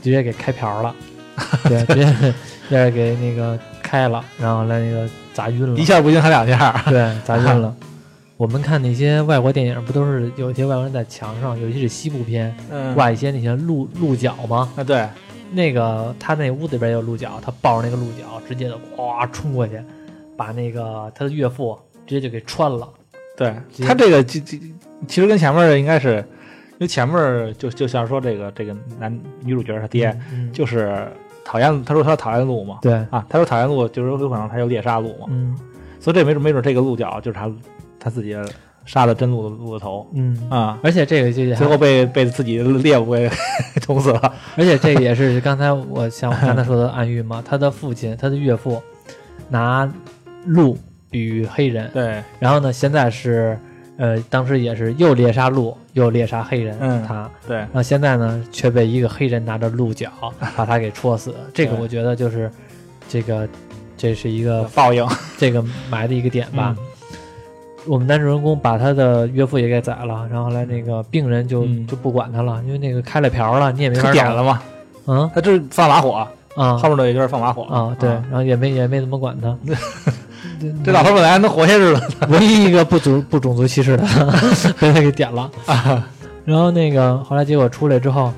[0.01, 0.95] 直接给开瓢了，
[1.67, 6.71] 对，直接直接给那个开了，然后来那个砸晕了一，下不行，还两下。
[6.89, 7.75] 对，砸晕了。
[8.35, 14.69] 我们看那些外国电影，不都是有一些外国人在墙上，尤其是西部片，嗯，挂一些那些鹿鹿角吗？
[14.75, 15.07] 啊，对，
[15.51, 19.79] 那个他那屋子里边有鹿角，他抱着那个鹿角，直接就哗冲过去，
[20.35, 22.89] 把那个他的岳父直接就给穿了。
[23.35, 23.55] 对
[23.85, 24.73] 他这个其其
[25.07, 26.17] 其实跟前面的应该是，
[26.71, 31.07] 因为前面就就像说这个这个男女主角他爹嗯，就是
[31.43, 35.57] 讨厌，他说他讨厌鹿嘛，对，啊，他说讨厌鹿就是有可能他就猎杀鹿嘛，嗯。
[35.99, 37.49] 所以这没准没准这个鹿角就是他
[37.97, 38.35] 他自己
[38.85, 43.29] 杀的真鹿的鹿的头嗯，啊，而且这个就最后被被自己的猎物给
[43.81, 44.33] 捅死了。
[44.57, 48.81] 而且这个也是刚才我像我刚才说的暗喻嘛，他的父亲，他的岳父
[49.47, 49.89] 拿
[50.45, 50.77] 鹿
[51.13, 53.55] 比喻黑人，对，然后呢，现在是
[53.97, 57.29] 呃，当时也是又猎杀鹿，又猎杀黑人，嗯他。
[57.47, 60.09] 对，然后现在呢，却被一个黑人拿着鹿角
[60.57, 61.35] 把他给戳死。
[61.53, 62.51] 这个我觉得就是
[63.07, 63.47] 这个，
[63.95, 65.07] 这是一个报应。
[65.37, 66.75] 这个埋的一个点吧。
[66.79, 66.85] 嗯。
[67.85, 71.85] 我们男主人公把他的岳父也给宰了，然后来那个病人就、嗯。
[71.85, 74.59] 就不管他了，因为那个开了瓢了，你也没法点了，嘛，
[75.05, 75.29] 嗯？
[75.35, 76.77] 他这是放把火，啊。
[76.77, 77.63] 后面的也就是放把火。
[77.63, 79.55] 啊，对，然后也没也没怎么管他。
[80.83, 84.03] 这老头本来还能活下去的唯一一个不族不种族歧视的
[84.79, 85.49] 被他给点了。
[85.65, 86.07] 啊，
[86.45, 88.33] 然后那个后来结果出来之后，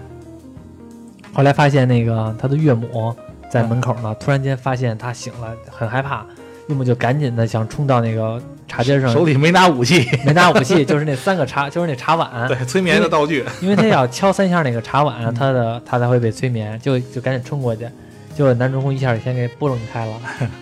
[1.34, 3.14] 后来发现那个他的岳母
[3.50, 6.26] 在门口呢，突然间发现他醒了，很害怕，
[6.68, 17.88] 岳母就赶紧的想冲到那个茶几上，手里没拿武器， 没拿武器，就是那三个茶，就是那茶碗，对，催眠的道具，因为他要敲三下那个茶碗，嗯他的他才会被催眠，就就赶紧冲过去，
[18.36, 20.14] 结果男主公一下就先给拨弄开了，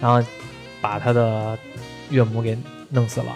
[0.01, 0.21] 然后
[0.83, 1.57] 把他的
[2.09, 2.57] 岳母给
[2.89, 3.27] 弄死了。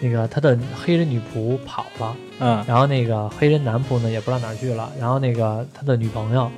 [0.00, 6.50] 那个他的黑人女仆跑了，嗯然后那个黑人男仆呢也不知道哪儿去了，然后那个他的女朋友，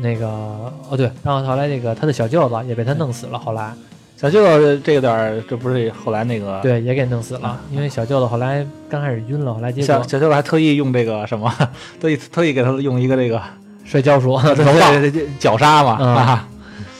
[0.00, 3.72] 那个哦对，然后后来那个他的小舅子也被他弄死了，后来
[4.16, 11.52] 小舅子这个点儿，这不是后来那个对也给弄死了，因为小舅子后来刚开始晕了，后来结果小小舅子还特意用这个什么，
[12.00, 13.40] 特意特意给他用一个这个
[13.84, 16.48] 摔跤术对柔道，对 对对绞杀嘛嗯啊，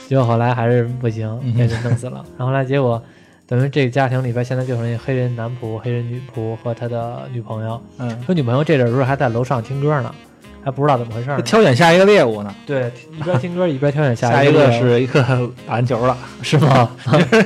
[0.09, 2.25] 结果后来还是不行，嗯被人弄死了。
[2.35, 2.99] 然后后来结果，
[3.45, 7.79] 等于这个家庭里边现在就剩一黑人男仆、黑人女仆和他的女朋友。
[7.99, 10.11] 嗯，他女朋友这阵儿时候还在楼上听歌呢，
[10.63, 11.43] 还不知道怎么回事儿呢。
[11.43, 15.21] 挑选下一个猎物呢，对，一边听歌一边挑选下一个一个 是一个
[15.67, 16.89] 打篮球了，是吗？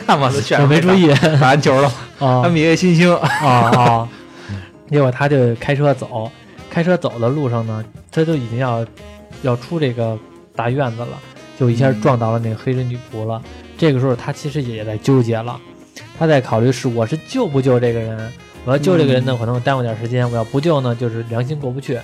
[0.07, 4.09] 看吧，都选我没注意打篮球了啊，NBA 新星，啊啊！
[4.89, 6.31] 结果他就开车走，
[6.69, 8.85] 开车走的路上呢，他就已经要
[9.41, 10.17] 要出这个
[10.55, 11.19] 大院子了。
[11.59, 13.41] 就一下嗯撞到了那个黑人女仆了。
[13.77, 15.59] 这个时候他其实也在纠结了，
[16.17, 18.31] 他在考虑是我是救不救这个人，
[18.65, 21.99] 我要救这个人呢，可能耽误点时间；我要不救呢，就是良心过不去。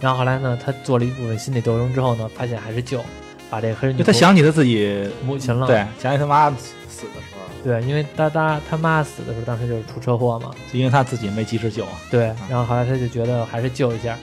[0.00, 3.04] 然后后来呢，他做了一部分心理斗争之后呢，发现还是救，
[3.50, 5.66] 把这个黑人女就他想起他自己，母亲了。
[5.66, 10.52] 对，想起他妈死的时候，对，因为他他他妈死的时候，当时就是出车祸嘛。
[10.72, 11.92] 就因为他自己没及时救啊。
[12.10, 14.16] 对，然后后来他就觉得还是救一下，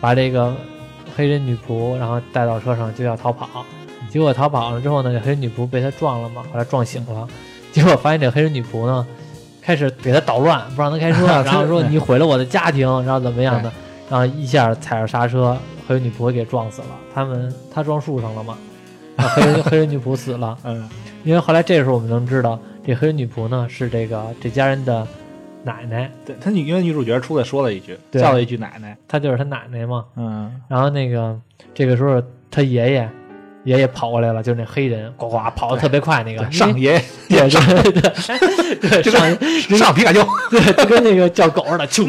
[0.00, 0.54] 把这个
[1.14, 3.66] 黑人女仆然后带到车上就要逃跑，
[4.12, 7.26] 结果逃跑了之后呢，这黑人女仆被他撞了嘛，后来撞醒了，
[7.72, 9.06] 结果发现这黑人女仆呢
[9.62, 13.72] 开始给他捣乱，不让他开车， 然后说你毁了我的家庭，然后怎么样的，
[14.10, 15.56] 然后一下踩着刹车，
[15.88, 18.58] 黑人女仆给撞死了，他们他撞树上了嘛，
[19.16, 20.86] 然后黑人 黑人女仆死了，嗯，
[21.24, 25.06] 因为后来这时候我们能知道，这黑人女仆呢是这个这家人的
[25.64, 26.10] 奶奶。
[26.26, 30.04] 对他女因为女主角出来说了一句，叫了一句奶奶，她就是她奶奶嘛。
[30.16, 31.38] 嗯，然后那个
[31.72, 33.08] 这个时候他爷爷
[33.64, 42.04] 爷爷跑过来了，就是那黑人呱呱跑的特别快那个上爷对对对对对上上皮卡丘，对就跟那个叫狗似的，就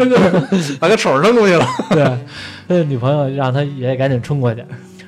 [0.80, 1.66] 把个手扔出去了。
[1.90, 2.04] 对，
[2.68, 4.66] 他的女朋友让他爷爷赶紧冲过去。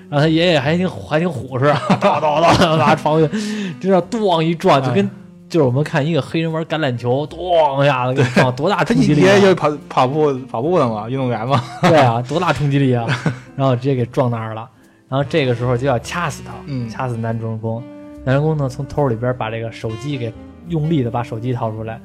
[0.07, 1.65] 然后他爷爷还挺还挺虎实，
[1.99, 3.37] 叨叨叨把闯过去，
[3.79, 5.09] 就这样咣一撞，就跟
[5.49, 9.25] 就是我们看一个黑人玩橄榄球，咣一下子给撞，多大冲击力、啊！
[9.25, 11.59] 爷爷就跑跑步跑步的嘛，运动员嘛。
[11.81, 13.03] 对啊，多大冲击力啊！
[13.57, 14.69] 然后直接给撞那儿了。
[15.07, 17.81] 然后这个时候就要掐死他，嗯掐死男主人公。
[18.23, 20.33] 男主人公呢，从兜里边把这个手机给
[20.67, 22.01] 用力的把手机掏出来，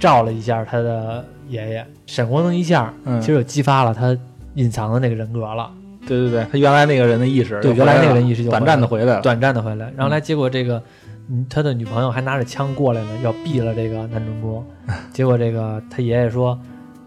[0.00, 4.16] 照了一下他的爷爷，闪光灯一下，嗯其实就激发了他
[4.54, 5.70] 隐藏的那个人格了，
[6.06, 9.20] 对对对，他原来那个人的意识，对原来那个人意识就短暂的回来了。
[9.20, 9.92] 短暂的回来。
[9.96, 10.82] 然后来结果这个，
[11.28, 14.64] 嗯，他的女朋友还拿着枪过来呢，要毙了这个男主人公。
[15.14, 16.58] 结果这个他爷爷说，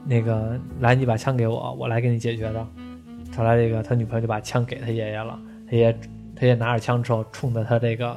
[0.05, 2.65] 那个来你把枪给我，我来给你解决的。
[3.35, 5.91] 后来这个他女朋友就把枪给他爷爷了，他爷
[6.35, 8.15] 他爷爷拿着枪之后，冲着他这个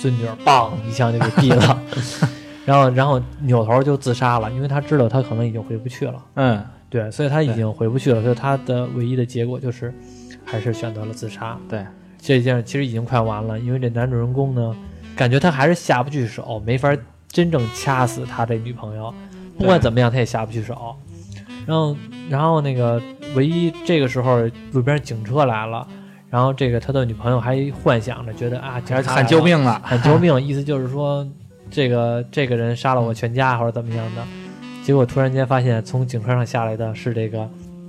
[0.00, 1.82] 孙女儿，梆一枪就给毙了。
[2.66, 6.20] 然后，然后扭头就自杀了，因为他知道他可能已经回不去了。
[6.34, 9.94] 嗯，对，所以他已经回不去了，所以他的唯一的结果就是，
[10.44, 11.56] 还是选择了自杀。
[11.68, 11.86] 对，
[12.18, 14.76] 这件事其实已经快完了，因为这男主人公呢，
[15.14, 16.92] 感觉他还是下不去手，没法
[17.28, 19.14] 真正掐死他这女朋友，
[19.56, 20.96] 不管怎么样他也下不去手。
[21.66, 21.96] 然后，
[22.28, 23.00] 然后那个
[23.36, 24.40] 唯一这个时候
[24.72, 25.86] 路边警车来了，
[26.30, 29.80] 然后这个他的女朋友还幻想着觉得啊，喊救，命了。
[29.84, 31.24] 喊救命，意思就是说
[31.70, 34.22] 这个这个人杀了我全家或者怎么样的。
[34.82, 37.48] 结果突然间发现，从警车上下来的是这个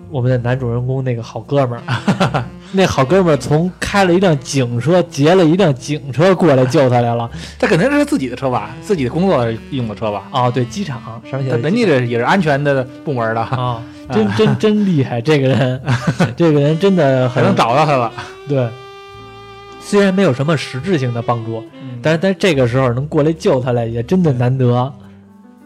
[0.10, 2.44] 我们的男主人公那个好哥们儿，
[2.74, 7.30] 那好哥们儿从开了一辆警车，劫了一辆警车过来救他来了。
[7.60, 10.28] 他肯定是自己的车吧，自己的工作用的车吧。
[10.32, 13.82] 哦，对，机场上面写的人家这也是安全的部门的，啊、
[14.12, 15.82] 真真真厉害，这个人，
[16.36, 18.12] 这个人真的很能找到他了。
[18.48, 18.68] 对。
[19.80, 24.94] 虽然没有什么实质性的帮助，嗯但是在这个时候能过来救他来，也真的难得。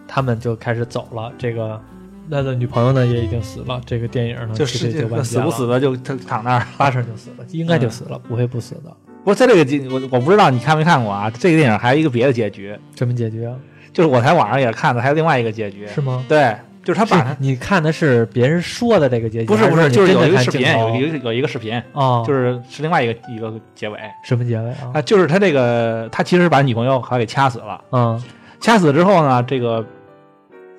[0.07, 1.81] 他们就开始走了，这个
[2.29, 3.81] 他的女朋友呢也已经死了。
[3.85, 6.67] 这个电影呢，就是实就完结死不死的就他躺那儿。
[6.77, 8.95] 八成就死了，应该就死了，不会不死的。
[9.23, 11.31] 不过在这个电我我不知道你看没看过啊？
[11.31, 13.55] 这个电影还有一个别的结局，什么结局啊？
[13.91, 15.87] 就是我在网上也看的，还有另外一个结局。
[15.87, 16.23] 是吗？
[16.27, 24.91] 对，就是他把你看的是别人说的这个结局，不是不是，就是有一个视频，有一个有一个视频，哦，就是是另外一个一个结尾什么结尾啊？
[24.95, 28.21] 啊，就是他这个他其实把女朋友好像给掐死了，嗯
[28.59, 29.86] 掐死之后呢，这个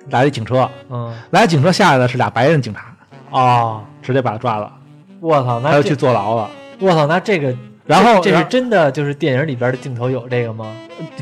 [0.09, 2.95] 来了警车，嗯来警车下来的是俩白人警察，
[3.29, 4.71] 哦，直接把他抓了，
[5.19, 6.49] 我操，那这他就去坐牢了。
[6.79, 10.73] 我操，那这个然后这这是真的，就是电影里边的镜头有这个吗？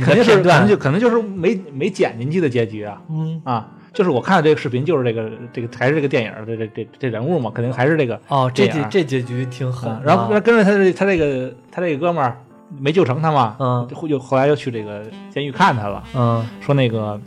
[0.03, 3.67] 肯定是可能就可能就是没没剪进去的结局啊嗯啊！
[3.93, 8.19] 就是我看的这个视频，就是这个这个还是这个电影这这这这人物嘛，肯定还是这个。
[8.29, 12.37] 哦，这结这结局挺狠然后跟着他这他这个他这个哥们儿
[12.79, 17.19] 没救成他嘛，嗯就又后来又去这个监狱看他了，嗯说那个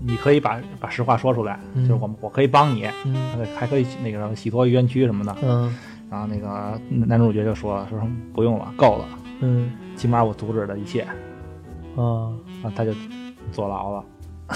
[0.00, 3.16] 你可以把把实话说出来，嗯就是我们我可以帮你，嗯
[3.56, 5.36] 还可以那个什么洗脱冤屈什么的。
[5.42, 5.76] 嗯
[6.08, 7.98] 然后那个男主角就说了，说
[8.34, 9.08] 不用了，够了，
[9.40, 11.06] 嗯起码我阻止了一切，
[11.96, 12.92] 嗯，然后他就
[13.50, 14.04] 坐牢了。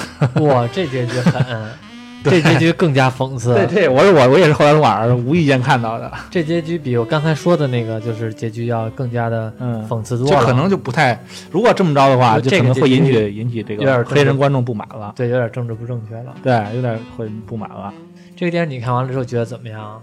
[0.43, 1.45] 哇，这结局狠，
[2.25, 3.55] 这结局更加讽刺。
[3.55, 10.41] 对对，我是我我也是后来晚上无意间看到的， 这结局比我刚才说的那个就是结局要更加的嗯，讽刺多了。
[10.41, 11.19] 这可能就不太，
[11.51, 16.35] 如果这么着的话，就可能会引起引起这个有点个黑人观众不满了，对有点政治不正确了。
[16.43, 17.93] 对，有点会不满了。
[18.35, 20.01] 这个电影你看完了之后觉得怎么样？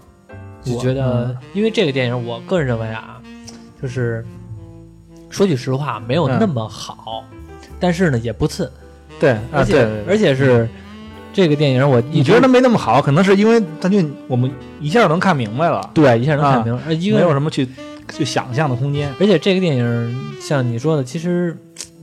[0.62, 3.20] 就我觉得嗯，因为这个电影，我个人认为啊，
[3.82, 4.24] 就是
[5.28, 7.22] 说句实话，没有嗯那么好，
[7.78, 8.72] 但是呢也不次，
[9.20, 10.68] 对，啊而且、而且是
[11.32, 14.50] 这个电影我你觉得没那么好，可能是因为它就我们
[14.80, 17.66] 一下就能看明白了，对一下能看啊明白，呃因为没有什么去
[18.12, 19.08] 去想象的空间。
[19.20, 21.56] 而且这个电影像你说的，其实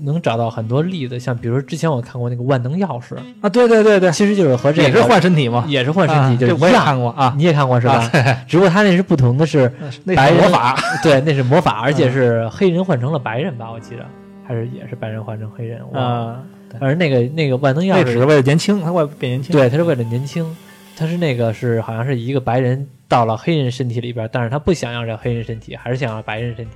[0.03, 6.83] 能找到很多例子，像比如说之前我看过那个万能钥匙，啊，对对对对，其实就是和这个也是换身体嘛，也是换身体，就是一样。
[6.83, 7.93] 看过啊，你也看过是吧？
[8.13, 9.71] 啊只不过他那是不同的是，
[10.03, 13.71] 那白魔法， 对，那是魔法，而且是黑人换成了白人吧？
[13.71, 14.03] 我记得
[14.45, 15.79] 还是也是白人换成黑人。
[15.93, 16.43] 啊，反
[16.79, 19.51] 正那个那个万能钥匙那只是为了年轻，他为了变年轻。
[19.51, 20.55] 对，他是为了年轻，
[20.95, 26.73] 他是那个是好像是一个白人到了黑人身体里边，但是他不想要这黑人身体，还是想要白人身体，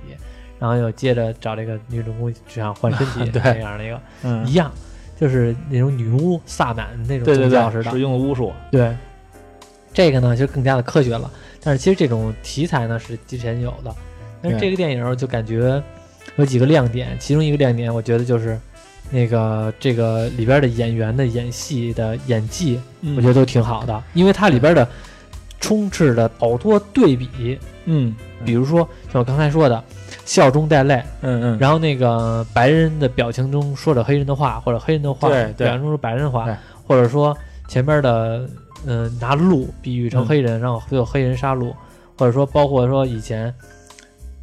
[0.58, 4.70] 然后又接着找这个女主公就想换身体 对那样的一个嗯一，样，
[5.18, 7.98] 就是那种女巫萨满那种对对对，宗教似的使。
[7.98, 8.94] 用的巫术，对，
[9.92, 11.30] 这个呢就更加的科学了，
[11.62, 13.94] 但是其实这种题材呢是之前有的，
[14.42, 15.82] 但是这个电影就感觉
[16.36, 18.58] 有几个亮点，其中一个亮点我觉得就是。
[19.10, 22.80] 那个这个里边的演员的演戏的演技，
[23.16, 24.86] 我觉得都挺好的，因为它里边的
[25.60, 28.14] 充斥着好多对比，嗯，
[28.44, 28.78] 比如说
[29.12, 29.82] 像我刚才说的，
[30.24, 35.66] 笑中带泪，嗯嗯，然后那个白人的表情中说着黑人的话，或者黑人的话对对。
[35.66, 36.46] 表情中说白人的话，
[36.86, 37.36] 或者说
[37.68, 38.48] 前面的
[38.84, 41.72] 嗯、呃拿鹿比喻成嗯黑人，然后会有黑人杀戮，
[42.18, 43.52] 或者说包括说以前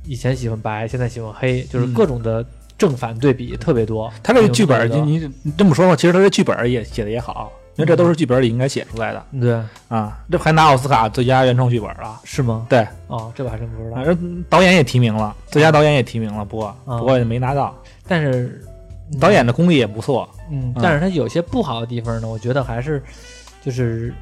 [0.06, 1.94] 以前喜欢白，现在喜欢黑，就是嗯。
[1.94, 2.44] 各种的
[2.84, 4.12] 正反对比特别多。
[4.22, 9.58] 他这个剧本你你你这么说吧，其实他这剧本也写的也好，因为这都是剧本里应该写出来的对
[9.88, 10.20] 啊。
[10.30, 12.68] 这还拿奥斯卡最佳原创剧本了，是吗？
[12.70, 14.04] 对，哦，这我还真不知道反。
[14.04, 17.74] 正导演也提名了，最佳导演也提名了，不过啊不过也没拿到。
[18.06, 18.62] 但是
[19.22, 23.02] 导演的功力也不错，嗯，嗯但是他有些不好的地方呢，我觉得还是
[23.64, 24.14] 就是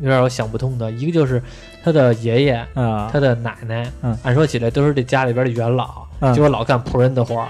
[0.00, 0.88] 有点我想不通的。
[0.92, 1.42] 一个就是
[1.82, 7.48] 他的爷爷、啊，他的奶奶，嗯按说起来都是这家里边的元老，嗯结果老干仆人的活儿，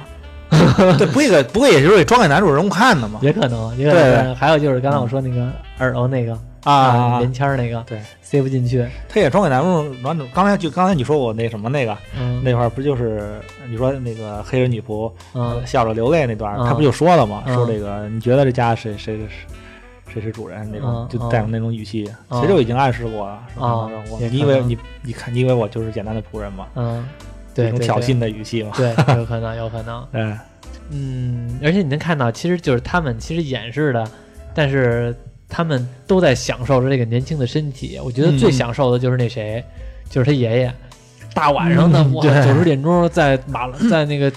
[0.98, 3.18] 对，不过不过也就是给装给男主人公看的嘛。
[3.23, 4.35] 也可能，也可对能。
[4.36, 10.27] 还有就是刚才我说那个耳朵那个啊，棉签儿那个，对，塞不进去，他也装给男主男主。
[10.35, 17.43] 刚才就刚才你说我那什么那个嗯，那块儿不就是你说那个黑人女仆嗯笑着流泪那段他不就说了吗？
[17.47, 19.27] 嗯说这个你觉得这家谁谁是
[20.12, 23.39] 谁是主人那种嗯，就带有那种语气，嗯其实就已经暗示过了。
[23.60, 23.89] 啊
[24.31, 26.66] 你以为你你看你以为我就是简单的仆人吗？
[26.74, 27.06] 嗯，
[27.65, 28.73] 这种挑衅，的语气嘛。
[28.77, 30.07] 对，对有可能，有可能。
[30.12, 30.39] 嗯，
[30.91, 34.09] 嗯，而且你能看到，其实就是他们其实掩饰的，
[34.55, 35.15] 但是
[35.49, 37.99] 他们都在享受着这个年轻的身体。
[38.05, 39.65] 我觉得最嗯享受的就是那谁，
[40.09, 40.74] 就是他爷爷。
[41.35, 44.33] 大晚上的，九十点钟在马路在那个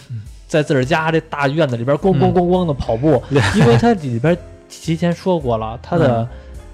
[0.48, 4.38] 在自个儿家这大院子里边咣咣嗯咣咣的跑步，对因为他里边
[4.68, 6.28] 提前说过了，他的、嗯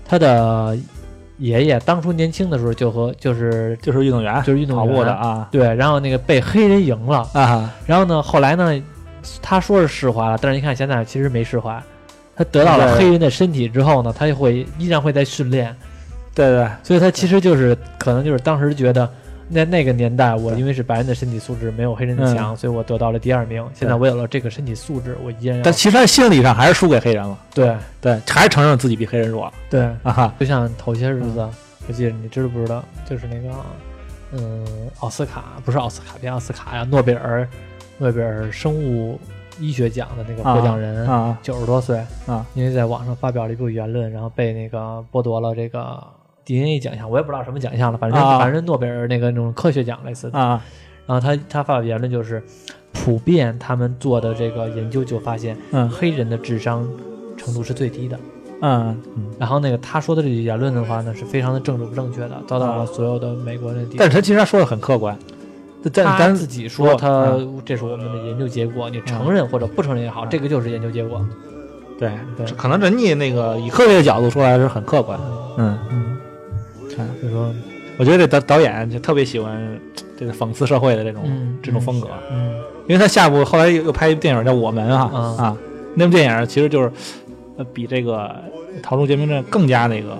[0.08, 0.78] 他的
[1.38, 5.48] 爷爷当初年轻的时候就和就是就是运动员，就是运动员跑步的啊。
[5.52, 8.82] 对，然后那个被黑人赢了，啊，然后呢，后来呢，
[9.42, 11.82] 他说是释怀了，但是你看现在其实没释怀。
[12.38, 15.74] 他得到了黑人的身体之后呢，他就会依然会在训练，
[16.34, 16.68] 对对。
[16.84, 19.10] 所以他其实就是可能就是当时觉得，
[19.48, 23.64] 那那个年代我因为是白人的身体素质没有黑人的强，所以我得到了第二名。
[23.74, 30.34] 现在我有了这个身体素质，我依然但其实他心理上还是输给黑人了，对对，还是承认自己比黑人弱对，啊哈。
[30.40, 31.48] 就像头些日子，
[31.88, 33.54] 我记得你知不知道，就是那个
[34.32, 34.66] 嗯
[35.00, 37.48] 奥斯卡不是奥斯卡，别奥斯卡呀，诺贝尔
[38.00, 39.20] 诺贝尔生物
[39.60, 41.08] 医学奖的那个获奖人。
[41.08, 46.04] 啊九十多岁啊，因为在网上发表了一部言论，然后被那个剥夺了这个
[46.46, 48.38] DNA 奖项，我也不知道什么奖项了，反正、啊。
[48.40, 50.38] 反正诺贝尔那个那种科学奖类似的。
[50.40, 50.62] 啊。
[51.08, 52.42] 然后他他发表言论就是，
[52.94, 55.90] 普遍他们做的这个研究就发现，嗯。
[55.90, 56.88] 黑人的智商
[57.36, 58.20] 程度是最低的。
[58.62, 58.98] 嗯。
[59.16, 63.98] 嗯，然后那个他说的这句言论的话呢，是非常的政治不正确的，遭到了所有的美国人的抵制。
[63.98, 65.18] 但是他其实他说的很客观，
[65.94, 71.24] 但咱他自己说说他这是我们的研究结果，你承认或者不承认也好，这个就是研究结果。
[72.00, 72.46] 对对。
[72.58, 75.20] 可能人家那个以科学的角度说来是很客观。
[75.58, 76.15] 嗯，嗯，
[77.22, 77.54] 就说
[77.98, 79.80] 我觉得这导导演就特别喜欢
[80.18, 82.56] 这个讽刺社会的这种、嗯这种风格，嗯
[82.88, 85.58] 因为他下部后来又又拍一部电影叫《我们》啊、嗯啊，
[85.96, 86.92] 那部电影其实就是
[87.58, 88.18] 呃比这个
[88.84, 90.18] 《逃出绝命镇》更加那个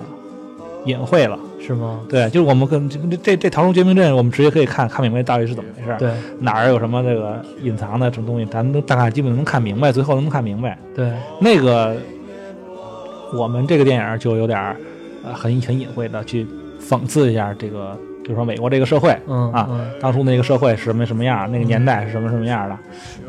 [0.84, 1.38] 隐晦了。
[1.58, 2.00] 是吗？
[2.08, 10.78] 对，就是我们跟这这这《逃出绝命镇》，我们直接可以看看明白到底是怎么回事，对哪儿有什么这个隐藏的什么东西，咱都大概基本能看明白，最后能看明白。
[10.94, 11.96] 对，那个
[13.34, 14.76] 我们这个电影就有点儿
[15.24, 16.46] 呃很很隐晦的去
[16.80, 19.90] 讽刺一下这个，比如说美国这个社会，嗯啊嗯。
[20.00, 22.74] 当初那个社会是什么什么样儿，那个年代是什么什么样儿的，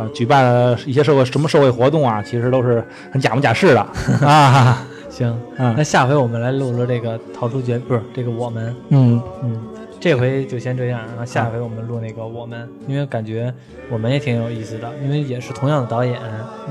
[0.04, 3.82] 啊，举办了一些社会什么社会活动啊，其实都是很假模假式的。
[4.26, 5.74] 啊，行，嗯。
[5.78, 9.22] 那下回我们来录录这个逃出绝不是这个我们，嗯。
[9.44, 9.62] 嗯，
[10.00, 13.54] 这回就先这样，然后下回我们录那个我们，因为感觉
[13.90, 16.20] 我们也挺有意思的，因为也是同样的导演，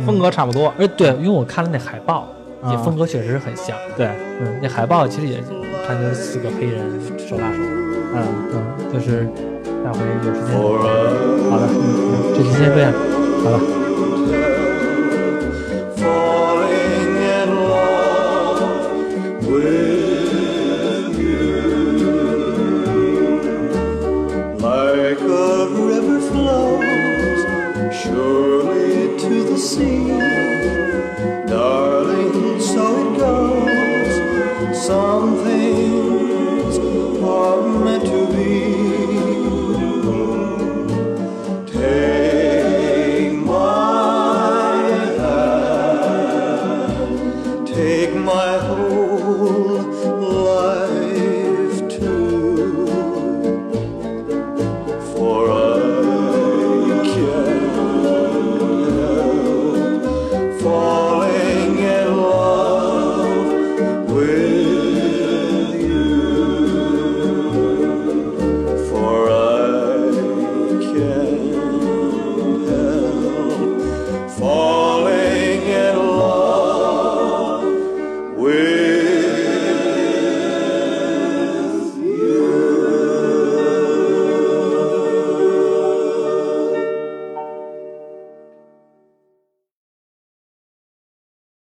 [0.04, 2.28] 风格差不多，哎对，因为我看了那海报，啊
[2.70, 4.06] 也风格确实很像，对，
[4.40, 5.42] 嗯，那海报其实也
[5.86, 6.80] 看就是四个黑人
[7.18, 7.58] 手拉手，
[8.14, 8.22] 嗯
[8.52, 9.28] 嗯，就是
[9.84, 10.56] 下回有时间。
[11.50, 12.92] 好的，嗯，这期先这样，
[13.44, 13.75] 好了。